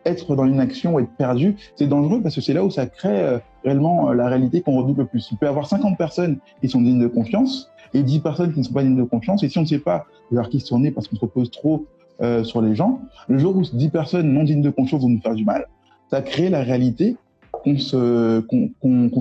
être 0.06 0.36
dans 0.36 0.46
une 0.46 0.60
action 0.60 0.96
ou 0.96 1.00
être 1.00 1.12
perdu, 1.18 1.56
c'est 1.76 1.88
dangereux 1.88 2.22
parce 2.22 2.36
que 2.36 2.42
c'est 2.42 2.54
là 2.54 2.64
où 2.64 2.70
ça 2.70 2.86
crée 2.86 3.20
euh, 3.22 3.40
réellement 3.64 4.10
euh, 4.10 4.14
la 4.14 4.28
réalité 4.28 4.62
qu'on 4.62 4.78
redoute 4.78 4.98
le 4.98 5.06
plus. 5.06 5.28
Il 5.32 5.38
peut 5.38 5.46
y 5.46 5.50
avoir 5.50 5.68
50 5.68 5.98
personnes 5.98 6.40
qui 6.62 6.70
sont 6.70 6.82
dignes 6.82 7.00
de 7.00 7.08
confiance 7.08 7.70
et 7.94 8.04
10 8.04 8.20
personnes 8.20 8.54
qui 8.54 8.60
ne 8.60 8.64
sont 8.64 8.74
pas 8.74 8.84
dignes 8.84 8.98
de 8.98 9.04
confiance. 9.04 9.44
Et 9.44 9.50
si 9.50 9.58
on 9.58 9.62
ne 9.62 9.68
sait 9.68 9.80
pas 9.80 10.06
vers 10.32 10.50
qui 10.50 10.60
se 10.60 10.68
tourner 10.68 10.92
parce 10.92 11.08
qu'on 11.08 11.16
se 11.16 11.22
repose 11.22 11.52
trop 11.52 11.86
euh, 12.22 12.44
sur 12.44 12.62
les 12.62 12.76
gens, 12.76 13.02
le 13.28 13.38
jour 13.38 13.56
où 13.56 13.62
10 13.62 13.90
personnes 13.90 14.32
non 14.32 14.44
dignes 14.44 14.62
de 14.62 14.70
confiance 14.70 15.02
vont 15.02 15.10
nous 15.10 15.22
faire 15.22 15.36
du 15.36 15.46
mal, 15.46 15.68
ça 16.10 16.22
crée 16.22 16.50
la 16.50 16.62
réalité 16.62 17.16
qu'on 17.52 17.78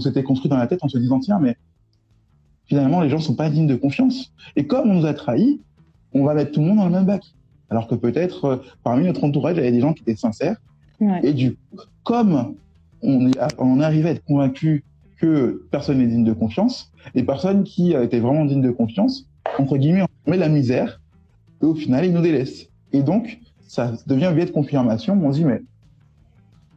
s'était 0.01 0.23
construit 0.23 0.49
dans 0.49 0.57
la 0.57 0.67
tête 0.67 0.83
en 0.83 0.89
se 0.89 0.97
disant 0.99 1.21
tiens 1.21 1.39
mais 1.41 1.57
finalement 2.65 3.03
les 3.03 3.11
gens 3.11 3.19
sont 3.19 3.35
pas 3.35 3.51
dignes 3.51 3.67
de 3.67 3.77
confiance. 3.77 4.33
Et 4.57 4.67
comme 4.67 4.91
on 4.91 4.95
nous 4.95 5.07
a 5.07 5.15
trahis, 5.15 5.61
on 6.15 6.25
va 6.25 6.35
mettre 6.35 6.53
tout 6.53 6.61
le 6.61 6.67
monde 6.67 6.79
dans 6.79 6.87
le 6.87 6.91
même 6.91 7.05
bac. 7.05 7.23
Alors 7.69 7.87
que 7.87 7.95
peut-être 7.95 8.63
parmi 8.83 9.05
notre 9.05 9.23
entourage, 9.23 9.57
il 9.57 9.59
y 9.59 9.61
avait 9.61 9.73
des 9.73 9.81
gens 9.81 9.93
qui 9.93 10.03
étaient 10.03 10.17
sincères, 10.17 10.57
et 11.23 11.33
du 11.33 11.53
coup, 11.53 11.85
comme 12.05 12.55
on 13.03 13.29
est, 13.29 13.39
on 13.59 13.81
arrivé 13.81 14.09
à 14.09 14.13
être 14.13 14.25
convaincu 14.25 14.85
que 15.19 15.67
personne 15.71 15.99
n'est 15.99 16.07
digne 16.07 16.25
de 16.25 16.33
confiance, 16.33 16.93
les 17.15 17.23
personnes 17.23 17.65
qui 17.65 17.93
étaient 17.93 18.21
vraiment 18.21 18.45
dignes 18.45 18.63
de 18.63 18.71
confiance, 18.71 19.27
entre 19.59 19.77
guillemets, 19.77 20.05
on 20.27 20.31
met 20.31 20.37
la 20.37 20.49
misère, 20.49 21.01
et 21.63 21.67
au 21.67 21.75
final, 21.75 22.05
ils 22.07 22.13
nous 22.13 22.23
délaissent. 22.23 22.69
Et 22.93 23.03
donc, 23.03 23.41
ça 23.61 23.93
devient 24.07 24.27
un 24.27 24.33
biais 24.33 24.47
de 24.47 24.51
confirmation. 24.51 25.19
On 25.23 25.33
se 25.33 25.39
dit, 25.39 25.45
mais 25.45 25.63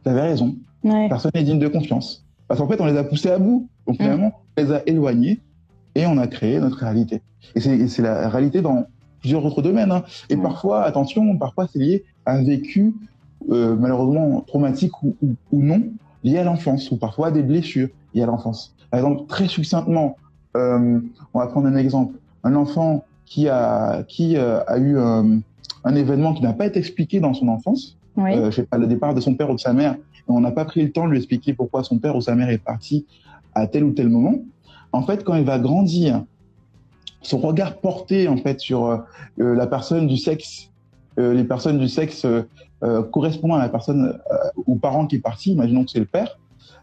t'avais 0.02 0.22
raison. 0.22 0.54
Personne 0.82 1.30
n'est 1.34 1.42
digne 1.42 1.58
de 1.58 1.68
confiance. 1.68 2.24
Parce 2.46 2.60
qu'en 2.60 2.68
fait, 2.68 2.80
on 2.80 2.86
les 2.86 2.96
a 2.96 3.04
poussés 3.04 3.30
à 3.30 3.38
bout. 3.38 3.68
Donc, 3.86 3.96
finalement, 3.96 4.42
on 4.56 4.62
les 4.62 4.72
a 4.72 4.82
éloignés 4.86 5.40
et 5.94 6.06
on 6.06 6.18
a 6.18 6.26
créé 6.26 6.60
notre 6.60 6.78
réalité. 6.78 7.22
Et 7.54 7.60
c'est 7.60 8.02
la 8.02 8.28
réalité 8.28 8.60
dans 8.60 8.86
plusieurs 9.20 9.44
autres 9.44 9.62
domaines. 9.62 9.90
Hein. 9.90 10.04
Et 10.28 10.36
parfois, 10.36 10.84
attention, 10.84 11.36
parfois, 11.38 11.66
c'est 11.72 11.78
lié 11.78 12.04
à 12.26 12.34
un 12.34 12.44
vécu 12.44 12.94
euh, 13.50 13.76
malheureusement 13.78 14.40
traumatiques 14.46 15.02
ou, 15.02 15.14
non, 15.52 15.82
liées 16.22 16.38
à 16.38 16.44
l'enfance, 16.44 16.90
ou 16.90 16.96
parfois 16.96 17.30
des 17.30 17.42
blessures 17.42 17.88
liées 18.14 18.22
à 18.22 18.26
l'enfance. 18.26 18.74
Par 18.90 19.00
exemple, 19.00 19.26
très 19.26 19.48
succinctement, 19.48 20.16
euh, 20.56 21.00
on 21.34 21.38
va 21.38 21.46
prendre 21.48 21.66
un 21.66 21.76
exemple. 21.76 22.16
Un 22.42 22.54
enfant 22.54 23.04
qui 23.26 23.48
a, 23.48 24.02
qui 24.04 24.36
euh, 24.36 24.62
a 24.66 24.78
eu 24.78 24.96
un 24.98 25.94
événement 25.94 26.32
qui 26.34 26.42
n'a 26.42 26.52
pas 26.52 26.66
été 26.66 26.78
expliqué 26.78 27.20
dans 27.20 27.34
son 27.34 27.48
enfance, 27.48 27.98
oui. 28.16 28.32
je 28.34 28.50
sais 28.50 28.62
pas, 28.64 28.78
le 28.78 28.86
départ 28.86 29.14
de 29.14 29.20
son 29.20 29.34
père 29.34 29.50
ou 29.50 29.54
de 29.54 29.60
sa 29.60 29.72
mère, 29.72 29.94
et 29.94 29.98
on 30.28 30.40
n'a 30.40 30.52
pas 30.52 30.64
pris 30.64 30.82
le 30.82 30.92
temps 30.92 31.04
de 31.04 31.10
lui 31.10 31.18
expliquer 31.18 31.52
pourquoi 31.52 31.84
son 31.84 31.98
père 31.98 32.16
ou 32.16 32.20
sa 32.20 32.34
mère 32.34 32.48
est 32.48 32.58
parti 32.58 33.06
à 33.54 33.66
tel 33.66 33.84
ou 33.84 33.92
tel 33.92 34.08
moment. 34.08 34.36
En 34.92 35.02
fait, 35.02 35.24
quand 35.24 35.34
il 35.34 35.44
va 35.44 35.58
grandir, 35.58 36.24
son 37.20 37.38
regard 37.38 37.78
porté 37.78 38.28
en 38.28 38.36
fait 38.36 38.60
sur 38.60 39.04
la 39.36 39.66
personne 39.66 40.06
du 40.06 40.16
sexe, 40.16 40.70
les 41.16 41.44
personnes 41.44 41.78
du 41.78 41.88
sexe 41.88 42.26
euh, 42.84 43.02
correspondant 43.02 43.54
à 43.54 43.60
la 43.60 43.70
personne 43.70 44.18
euh, 44.30 44.36
ou 44.66 44.76
parent 44.76 45.06
qui 45.06 45.16
est 45.16 45.20
parti, 45.20 45.52
imaginons 45.52 45.84
que 45.84 45.90
c'est 45.90 46.00
le 46.00 46.04
père, 46.04 46.38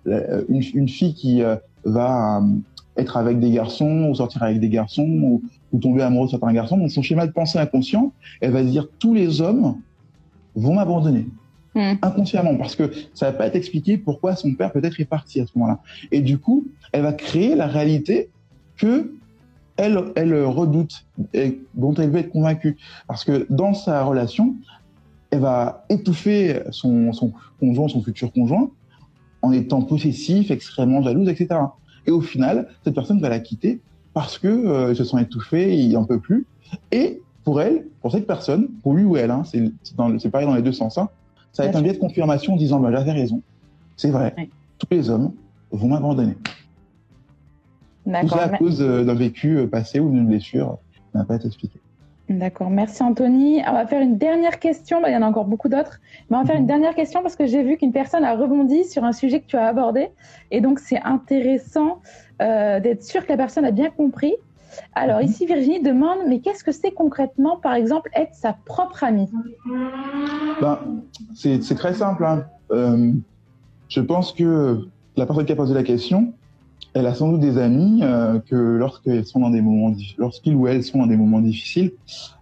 euh, 0.08 0.44
une, 0.50 0.64
une 0.74 0.90
fille 0.90 1.14
qui 1.14 1.44
va 1.86 2.42
être 2.98 3.18
avec 3.18 3.40
des 3.40 3.52
garçons 3.52 4.08
ou 4.10 4.16
sortir 4.16 4.42
avec 4.42 4.60
des 4.60 4.70
garçons 4.70 5.08
ou, 5.08 5.44
ou 5.72 5.80
tomber 5.80 6.02
amoureux 6.02 6.26
de 6.26 6.32
certains 6.32 6.54
garçons, 6.54 6.78
dans 6.78 6.90
son 6.90 7.04
schéma 7.04 7.28
de 7.28 7.32
pensée 7.32 7.60
inconscient, 7.60 8.14
elle 8.40 8.52
va 8.52 8.64
se 8.64 8.70
dire 8.70 8.88
tous 8.98 9.14
les 9.14 9.42
hommes 9.42 9.76
vont 10.56 10.74
m'abandonner. 10.74 11.28
Hmm. 11.74 11.94
inconsciemment 12.02 12.58
parce 12.58 12.76
que 12.76 12.92
ça 13.14 13.28
va 13.28 13.32
pas 13.32 13.48
être 13.48 13.56
expliqué 13.56 13.98
pourquoi 13.98 14.36
son 14.36 14.54
père 14.56 14.74
peut-être 14.74 15.00
est 15.00 15.06
parti 15.06 15.40
à 15.40 15.46
ce 15.46 15.54
moment-là 15.56 15.80
et 16.12 16.20
du 16.20 16.38
coup 16.38 16.68
elle 16.92 17.04
va 17.04 17.14
créer 17.14 17.56
la 17.56 17.66
réalité 17.66 18.30
que 18.76 19.14
elle, 19.82 20.04
elle 20.16 20.46
redoute 20.46 21.06
et 21.34 21.62
dont 21.74 21.94
elle 21.96 22.10
veut 22.10 22.20
être 22.20 22.32
convaincue 22.32 22.78
parce 23.08 23.24
que 23.24 23.46
dans 23.50 23.74
sa 23.74 24.04
relation 24.04 24.56
elle 25.32 25.40
va 25.40 25.86
étouffer 25.90 26.62
son, 26.72 27.14
son 27.14 27.32
conjoint, 27.60 27.88
son 27.88 28.02
futur 28.02 28.32
conjoint, 28.32 28.70
en 29.42 29.52
étant 29.52 29.82
possessif, 29.82 30.52
extrêmement 30.52 31.02
jalouse, 31.02 31.30
etc. 31.30 31.60
Et 32.06 32.12
au 32.12 32.22
final, 32.22 32.68
cette 32.84 32.94
personne 32.94 33.20
va 33.20 33.30
la 33.30 33.40
quitter 33.40 33.80
parce 34.14 34.38
que 34.38 34.48
euh, 34.48 34.94
se 34.94 35.04
sent 35.04 35.22
étouffé, 35.22 35.78
il 35.78 35.96
en 35.98 36.04
peut 36.04 36.20
plus. 36.20 36.46
Et 36.92 37.22
pour 37.44 37.62
elle, 37.62 37.88
pour 38.02 38.12
cette 38.12 38.28
personne, 38.28 38.68
pour 38.84 38.94
lui 38.94 39.04
ou 39.04 39.18
elle, 39.18 39.32
hein, 39.32 39.44
c'est 39.46 40.30
pareil 40.30 40.48
dans 40.48 40.56
les 40.56 40.62
deux 40.62 40.74
sens, 40.74 40.98
hein, 40.98 41.10
Ça 41.54 41.64
va 41.64 41.70
être 41.70 41.76
un 41.76 41.82
biais 41.82 41.94
de 41.94 41.98
confirmation 41.98 42.54
en 42.54 42.58
disant 42.58 42.80
bah, 42.80 42.92
j'avais 42.92 43.14
raison, 43.14 43.42
c'est 43.96 44.12
vrai, 44.12 44.36
tous 44.78 44.88
les 44.92 45.10
hommes 45.10 45.32
vont 45.72 45.88
m'abandonner. 45.88 46.36
Tout 48.22 48.28
ça 48.30 48.44
à 48.44 48.58
cause 48.58 48.80
d'un 48.80 49.14
vécu 49.14 49.68
passé 49.68 50.00
ou 50.00 50.10
d'une 50.10 50.28
blessure 50.28 50.78
qui 50.94 51.18
n'a 51.18 51.24
pas 51.24 51.36
été 51.36 51.48
expliquée. 51.48 51.80
D'accord, 52.38 52.70
merci 52.70 53.04
Anthony. 53.04 53.62
On 53.68 53.74
va 53.74 53.86
faire 53.86 54.02
une 54.02 54.18
dernière 54.18 54.60
question, 54.60 55.02
il 55.06 55.12
y 55.12 55.16
en 55.16 55.22
a 55.22 55.26
encore 55.26 55.46
beaucoup 55.46 55.70
d'autres, 55.70 56.00
mais 56.30 56.38
on 56.38 56.42
va 56.42 56.46
faire 56.46 56.56
une 56.56 56.62
mhm. 56.64 56.68
dernière 56.68 56.96
question 56.96 57.22
parce 57.22 57.36
que 57.36 57.46
j'ai 57.46 57.64
vu 57.64 57.78
qu'une 57.78 57.92
personne 57.92 58.24
a 58.24 58.36
rebondi 58.36 58.86
sur 58.86 59.04
un 59.04 59.12
sujet 59.12 59.42
que 59.42 59.48
tu 59.48 59.58
as 59.58 59.68
abordé. 59.68 60.10
Et 60.50 60.62
donc 60.62 60.80
c'est 60.80 61.02
intéressant 61.04 62.00
euh, 62.42 62.80
d'être 62.80 63.04
sûr 63.04 63.26
que 63.26 63.32
la 63.32 63.38
personne 63.38 63.66
a 63.66 63.72
bien 63.72 63.90
compris. 63.90 64.34
Alors 64.96 65.20
mhm. 65.20 65.26
ici 65.26 65.46
Virginie 65.46 65.82
demande, 65.82 66.20
mais 66.28 66.40
qu'est-ce 66.40 66.64
que 66.64 66.72
c'est 66.72 66.92
concrètement, 66.92 67.58
par 67.58 67.74
exemple, 67.74 68.10
être 68.16 68.34
sa 68.34 68.54
propre 68.54 69.04
amie? 69.04 69.30
Ben, 70.62 70.80
C'est 71.36 71.76
très 71.76 71.94
simple. 71.94 72.24
Hein. 72.24 72.46
Euh, 72.72 73.12
je 73.90 74.00
pense 74.00 74.32
que 74.32 74.88
la 75.18 75.26
personne 75.26 75.46
qui 75.46 75.52
a 75.52 75.58
posé 75.58 75.74
la 75.74 75.84
question, 75.84 76.34
elle 76.94 77.06
a 77.06 77.14
sans 77.14 77.32
doute 77.32 77.40
des 77.40 77.58
amis 77.58 78.02
euh, 78.04 78.40
que 78.40 78.56
lorsqu'ils 78.56 79.26
sont 79.26 79.40
dans 79.40 79.50
des 79.50 79.62
moments 79.62 79.96
lorsqu'ils 80.18 80.56
ou 80.56 80.68
elles 80.68 80.84
sont 80.84 81.00
dans 81.00 81.08
des 81.08 81.16
moments 81.16 81.40
difficiles, 81.40 81.94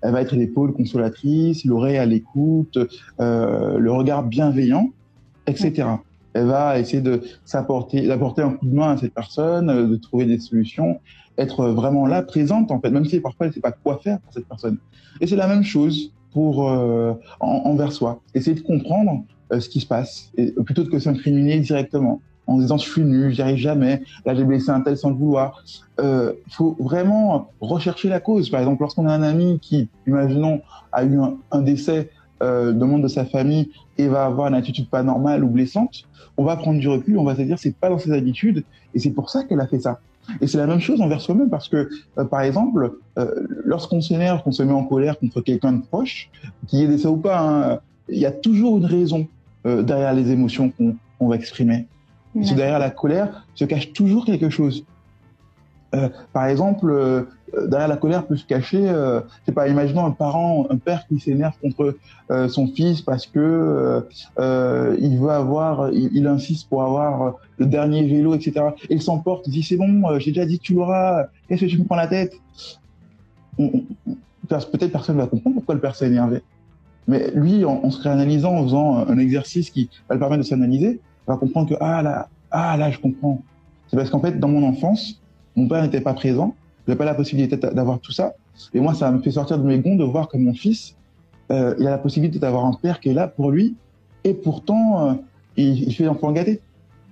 elle 0.01 0.11
va 0.11 0.21
être 0.21 0.35
l'épaule 0.35 0.73
consolatrice, 0.73 1.65
l'oreille 1.65 1.97
à 1.97 2.05
l'écoute, 2.05 2.77
euh, 3.19 3.77
le 3.77 3.91
regard 3.91 4.23
bienveillant, 4.23 4.89
etc. 5.45 5.87
Elle 6.33 6.45
va 6.45 6.79
essayer 6.79 7.01
de 7.01 7.21
s'apporter, 7.45 8.07
d'apporter 8.07 8.41
un 8.41 8.51
coup 8.51 8.65
de 8.65 8.75
main 8.75 8.91
à 8.91 8.97
cette 8.97 9.13
personne, 9.13 9.69
euh, 9.69 9.87
de 9.87 9.95
trouver 9.95 10.25
des 10.25 10.39
solutions, 10.39 10.99
être 11.37 11.67
vraiment 11.69 12.05
là, 12.05 12.21
présente 12.21 12.71
en 12.71 12.79
fait, 12.79 12.91
même 12.91 13.05
si 13.05 13.19
parfois 13.19 13.45
elle 13.45 13.51
ne 13.51 13.55
sait 13.55 13.61
pas 13.61 13.71
quoi 13.71 13.99
faire 14.03 14.19
pour 14.19 14.33
cette 14.33 14.47
personne. 14.47 14.77
Et 15.21 15.27
c'est 15.27 15.35
la 15.35 15.47
même 15.47 15.63
chose 15.63 16.11
pour 16.31 16.69
euh, 16.69 17.13
envers 17.39 17.91
soi. 17.91 18.21
Essayer 18.35 18.55
de 18.55 18.61
comprendre 18.61 19.23
euh, 19.51 19.59
ce 19.59 19.69
qui 19.69 19.79
se 19.79 19.87
passe, 19.87 20.31
plutôt 20.65 20.85
que 20.85 20.99
s'incriminer 20.99 21.59
directement 21.59 22.21
en 22.49 22.57
disant 22.57 22.77
je 22.77 22.89
suis 22.89 23.03
nul, 23.03 23.31
j'y 23.31 23.41
arrive 23.41 23.57
jamais, 23.57 24.01
là 24.25 24.33
j'ai 24.33 24.43
blessé 24.43 24.71
un 24.71 24.81
tel 24.81 24.97
sans 24.97 25.09
le 25.09 25.15
vouloir. 25.15 25.63
Il 25.99 26.05
euh, 26.05 26.33
faut 26.49 26.75
vraiment 26.79 27.51
rechercher 27.61 28.09
la 28.09 28.19
cause. 28.19 28.49
Par 28.49 28.59
exemple, 28.59 28.81
lorsqu'on 28.81 29.05
a 29.05 29.13
un 29.13 29.21
ami 29.21 29.59
qui, 29.61 29.87
imaginons, 30.07 30.61
a 30.91 31.03
eu 31.03 31.19
un, 31.51 31.61
décès 31.61 32.09
euh, 32.41 32.71
de 32.71 32.85
membre 32.85 33.03
de 33.03 33.07
sa 33.07 33.25
famille 33.25 33.69
et 33.97 34.07
va 34.07 34.25
avoir 34.25 34.47
une 34.47 34.55
attitude 34.55 34.89
pas 34.89 35.03
normale 35.03 35.43
ou 35.43 35.47
blessante, 35.47 36.07
on 36.37 36.43
va 36.43 36.55
prendre 36.55 36.79
du 36.79 36.87
recul, 36.87 37.17
on 37.19 37.23
va 37.23 37.35
se 37.35 37.41
dire 37.41 37.59
c'est 37.59 37.75
pas 37.75 37.89
dans 37.89 37.99
ses 37.99 38.13
habitudes 38.13 38.63
et 38.95 38.99
c'est 38.99 39.11
pour 39.11 39.29
ça 39.29 39.43
qu'elle 39.43 39.61
a 39.61 39.67
fait 39.67 39.79
ça. 39.79 39.99
Et 40.41 40.47
c'est 40.47 40.57
la 40.57 40.67
même 40.67 40.79
chose 40.79 41.01
envers 41.01 41.21
soi-même 41.21 41.49
parce 41.49 41.69
que, 41.69 41.89
euh, 42.17 42.23
par 42.23 42.41
exemple, 42.41 42.93
euh, 43.19 43.47
lorsqu'on 43.63 44.01
s'énerve, 44.01 44.41
qu'on 44.43 44.51
se 44.51 44.63
met 44.63 44.73
en 44.73 44.83
colère 44.83 45.19
contre 45.19 45.41
quelqu'un 45.41 45.73
de 45.73 45.81
proche, 45.83 46.29
qui 46.67 46.83
est 46.83 46.87
décès 46.87 47.07
ou 47.07 47.17
pas, 47.17 47.39
hein, 47.39 47.79
il 48.07 48.19
y 48.19 48.25
a 48.25 48.31
toujours 48.31 48.77
une 48.77 48.85
raison 48.85 49.27
derrière 49.65 50.13
les 50.13 50.31
émotions 50.31 50.71
qu'on 50.71 51.27
va 51.27 51.35
exprimer. 51.35 51.85
Parce 52.35 52.51
que 52.51 52.55
derrière 52.55 52.79
la 52.79 52.91
colère 52.91 53.47
se 53.55 53.65
cache 53.65 53.91
toujours 53.93 54.25
quelque 54.25 54.49
chose. 54.49 54.85
Euh, 55.95 56.09
par 56.33 56.45
exemple, 56.45 56.89
euh, 56.91 57.23
derrière 57.67 57.87
la 57.87 57.97
colère 57.97 58.25
peut 58.25 58.35
se 58.35 58.45
cacher, 58.45 58.89
euh, 58.89 59.21
c'est 59.45 59.51
pas, 59.51 59.67
imaginons 59.67 60.05
un 60.05 60.11
parent, 60.11 60.67
un 60.69 60.77
père 60.77 61.05
qui 61.07 61.19
s'énerve 61.19 61.53
contre 61.61 61.95
euh, 62.31 62.47
son 62.47 62.67
fils 62.67 63.01
parce 63.01 63.25
que 63.25 64.05
euh, 64.39 64.97
il 64.99 65.17
veut 65.17 65.31
avoir, 65.31 65.91
il, 65.91 66.27
insiste 66.27 66.69
pour 66.69 66.83
avoir 66.83 67.35
le 67.57 67.65
dernier 67.65 68.05
vélo, 68.05 68.35
etc. 68.35 68.67
Et 68.89 68.95
il 68.95 69.01
s'emporte, 69.01 69.47
il 69.47 69.51
dit 69.51 69.63
c'est 69.63 69.77
bon, 69.77 70.19
j'ai 70.19 70.31
déjà 70.31 70.45
dit 70.45 70.59
tu 70.59 70.73
l'auras, 70.73 71.25
qu'est-ce 71.47 71.61
que 71.61 71.65
tu 71.65 71.79
me 71.79 71.85
prends 71.85 71.95
la 71.95 72.07
tête? 72.07 72.33
Peut-être 73.57 74.91
personne 74.91 75.17
ne 75.17 75.21
va 75.21 75.27
comprendre 75.27 75.55
pourquoi 75.55 75.75
le 75.75 75.81
père 75.81 75.95
s'est 75.95 76.07
énervé. 76.07 76.41
Mais 77.07 77.31
lui, 77.33 77.65
en, 77.65 77.81
en 77.83 77.89
se 77.89 78.01
réanalysant, 78.01 78.55
en 78.55 78.63
faisant 78.63 78.97
un 79.07 79.17
exercice 79.17 79.69
qui 79.71 79.89
va 80.07 80.15
le 80.15 80.19
permettre 80.19 80.43
de 80.43 80.47
s'analyser, 80.47 80.99
va 81.33 81.37
comprendre 81.37 81.69
que 81.69 81.75
ah 81.79 82.01
là, 82.01 82.29
ah 82.51 82.77
là, 82.77 82.91
je 82.91 82.99
comprends. 82.99 83.41
C'est 83.87 83.97
parce 83.97 84.09
qu'en 84.09 84.19
fait, 84.19 84.39
dans 84.39 84.47
mon 84.47 84.67
enfance, 84.67 85.21
mon 85.55 85.67
père 85.67 85.81
n'était 85.83 86.01
pas 86.01 86.13
présent, 86.13 86.55
j'avais 86.85 86.97
pas 86.97 87.05
la 87.05 87.15
possibilité 87.15 87.57
d'avoir 87.57 87.99
tout 87.99 88.11
ça, 88.11 88.33
et 88.73 88.79
moi, 88.79 88.93
ça 88.93 89.11
me 89.11 89.19
fait 89.21 89.31
sortir 89.31 89.57
de 89.57 89.63
mes 89.63 89.79
gonds 89.79 89.95
de 89.95 90.03
voir 90.03 90.27
que 90.27 90.37
mon 90.37 90.53
fils, 90.53 90.95
euh, 91.51 91.75
il 91.79 91.87
a 91.87 91.91
la 91.91 91.97
possibilité 91.97 92.39
d'avoir 92.39 92.65
un 92.65 92.73
père 92.73 92.99
qui 92.99 93.09
est 93.09 93.13
là 93.13 93.27
pour 93.27 93.51
lui, 93.51 93.75
et 94.23 94.33
pourtant, 94.33 95.09
euh, 95.09 95.13
il, 95.57 95.83
il, 95.83 95.95
fait 95.95 96.03
l'enfant 96.03 96.31
gâté. 96.31 96.61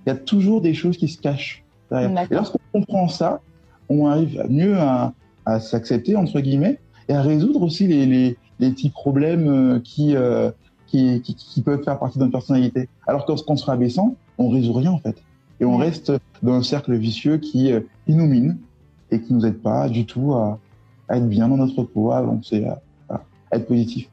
Il 0.06 0.10
y 0.10 0.12
a 0.12 0.16
toujours 0.16 0.60
des 0.60 0.74
choses 0.74 0.96
qui 0.96 1.08
se 1.08 1.18
cachent 1.18 1.64
derrière. 1.90 2.26
Et 2.30 2.34
lorsqu'on 2.34 2.60
comprend 2.72 3.08
ça, 3.08 3.40
on 3.88 4.06
arrive 4.06 4.44
mieux 4.48 4.76
à, 4.78 5.12
à 5.46 5.60
s'accepter 5.60 6.14
entre 6.14 6.40
guillemets 6.40 6.78
et 7.08 7.14
à 7.14 7.22
résoudre 7.22 7.62
aussi 7.62 7.86
les, 7.86 8.04
les, 8.04 8.36
les 8.60 8.70
petits 8.70 8.90
problèmes 8.90 9.48
euh, 9.48 9.80
qui 9.80 10.14
euh, 10.14 10.50
qui, 10.88 11.20
qui, 11.22 11.34
qui, 11.34 11.62
peuvent 11.62 11.82
faire 11.82 11.98
partie 11.98 12.18
de 12.18 12.24
notre 12.24 12.32
personnalité. 12.32 12.88
Alors 13.06 13.24
que 13.24 13.30
lorsqu'on 13.30 13.56
se 13.56 13.64
rabaissant, 13.64 14.16
on 14.38 14.48
résout 14.48 14.72
rien 14.72 14.92
en 14.92 14.98
fait. 14.98 15.16
Et 15.60 15.64
on 15.64 15.76
reste 15.76 16.12
dans 16.42 16.54
un 16.54 16.62
cercle 16.62 16.94
vicieux 16.94 17.38
qui, 17.38 17.72
euh, 17.72 17.80
qui 18.06 18.14
nous 18.14 18.26
mine 18.26 18.58
et 19.10 19.20
qui 19.20 19.34
nous 19.34 19.44
aide 19.46 19.60
pas 19.60 19.88
du 19.88 20.06
tout 20.06 20.34
à, 20.34 20.58
à, 21.08 21.16
être 21.16 21.28
bien 21.28 21.48
dans 21.48 21.56
notre 21.56 21.82
peau, 21.82 22.10
à 22.10 22.18
avancer, 22.18 22.64
à, 22.64 22.80
à 23.50 23.56
être 23.56 23.66
positif. 23.66 24.08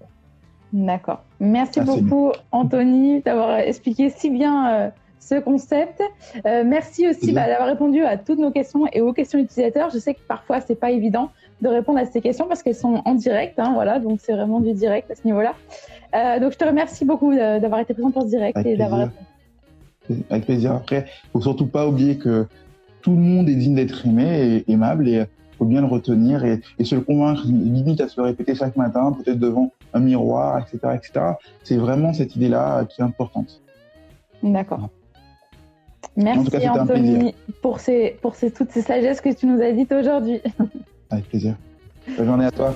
D'accord. 0.74 1.24
Merci 1.40 1.82
beaucoup 1.82 2.32
Anthony 2.52 3.22
d'avoir 3.22 3.60
expliqué 3.60 4.10
si 4.10 4.30
bien 4.30 4.74
euh, 4.74 4.90
ce 5.20 5.40
concept. 5.40 6.02
Euh, 6.46 6.64
merci 6.66 7.08
aussi 7.08 7.32
bah, 7.32 7.48
d'avoir 7.48 7.68
répondu 7.68 8.04
à 8.04 8.18
toutes 8.18 8.40
nos 8.40 8.52
questions 8.52 8.86
et 8.92 9.02
aux 9.02 9.14
questions 9.14 9.40
utilisateurs. 9.40 9.90
Je 9.90 10.00
sais 10.00 10.14
que 10.14 10.20
parfois 10.28 10.62
c'est 10.62 10.76
pas 10.76 10.92
évident 10.92 11.32
de 11.62 11.70
répondre 11.70 12.00
à 12.00 12.06
ces 12.06 12.22
questions 12.22 12.48
parce 12.48 12.62
qu'elles 12.62 12.76
sont 12.76 13.02
en 13.06 13.16
direct, 13.16 13.58
hein, 13.60 13.72
voilà, 13.74 14.00
donc 14.00 14.20
c'est 14.22 14.34
vraiment 14.34 14.60
du 14.60 14.74
direct 14.74 15.10
à 15.10 15.16
ce 15.16 15.22
niveau-là. 15.26 15.54
Euh, 16.16 16.40
donc 16.40 16.54
je 16.54 16.58
te 16.58 16.66
remercie 16.66 17.06
beaucoup 17.06 17.32
euh, 17.32 17.60
d'avoir 17.60 17.82
été 17.82 17.94
présent 17.94 18.12
pour 18.12 18.24
ce 18.24 18.28
direct 18.28 18.58
Avec 18.58 18.74
et 18.74 18.78
d'avoir 18.78 19.10
Avec 20.30 20.46
plaisir. 20.46 20.74
Après, 20.74 21.06
faut 21.34 21.42
surtout 21.42 21.68
pas 21.68 21.88
oublier 21.88 22.18
que 22.18 22.48
tout 23.02 23.12
le 23.12 23.22
monde 23.22 23.50
est 23.50 23.56
digne 23.56 23.76
d'être 23.76 24.06
aimé 24.06 24.64
et 24.68 24.72
aimable 24.72 25.08
et 25.08 25.26
faut 25.58 25.66
bien 25.66 25.82
le 25.82 25.88
retenir 25.88 26.44
et, 26.44 26.62
et, 26.80 26.84
se 26.84 26.96
le 26.96 27.02
convaincre, 27.02 27.44
limite 27.48 28.02
à 28.02 28.08
se 28.08 28.20
le 28.20 28.28
répéter 28.28 28.56
chaque 28.56 28.76
matin, 28.76 29.14
peut-être 29.14 29.40
devant 29.40 29.72
un 29.94 30.00
miroir, 30.00 30.60
etc., 30.60 30.96
etc. 30.96 31.26
C'est 31.64 31.78
vraiment 31.78 32.14
cette 32.14 32.36
idée-là 32.36 32.86
qui 32.86 33.02
est 33.02 33.04
importante. 33.04 33.62
D'accord. 34.44 34.90
Merci 36.18 36.50
cas, 36.50 36.82
Anthony 36.82 37.36
pour, 37.62 37.80
ces, 37.80 38.18
pour 38.22 38.36
ces, 38.36 38.52
toutes 38.52 38.72
ces 38.72 38.82
sagesses 38.82 39.22
que 39.22 39.34
tu 39.34 39.48
nous 39.48 39.62
as 39.62 39.72
dites 39.72 39.92
aujourd'hui. 39.92 40.40
Avec 41.10 41.28
plaisir. 41.30 41.56
Bonne 42.18 42.26
journée 42.26 42.46
à 42.46 42.52
toi. 42.52 42.76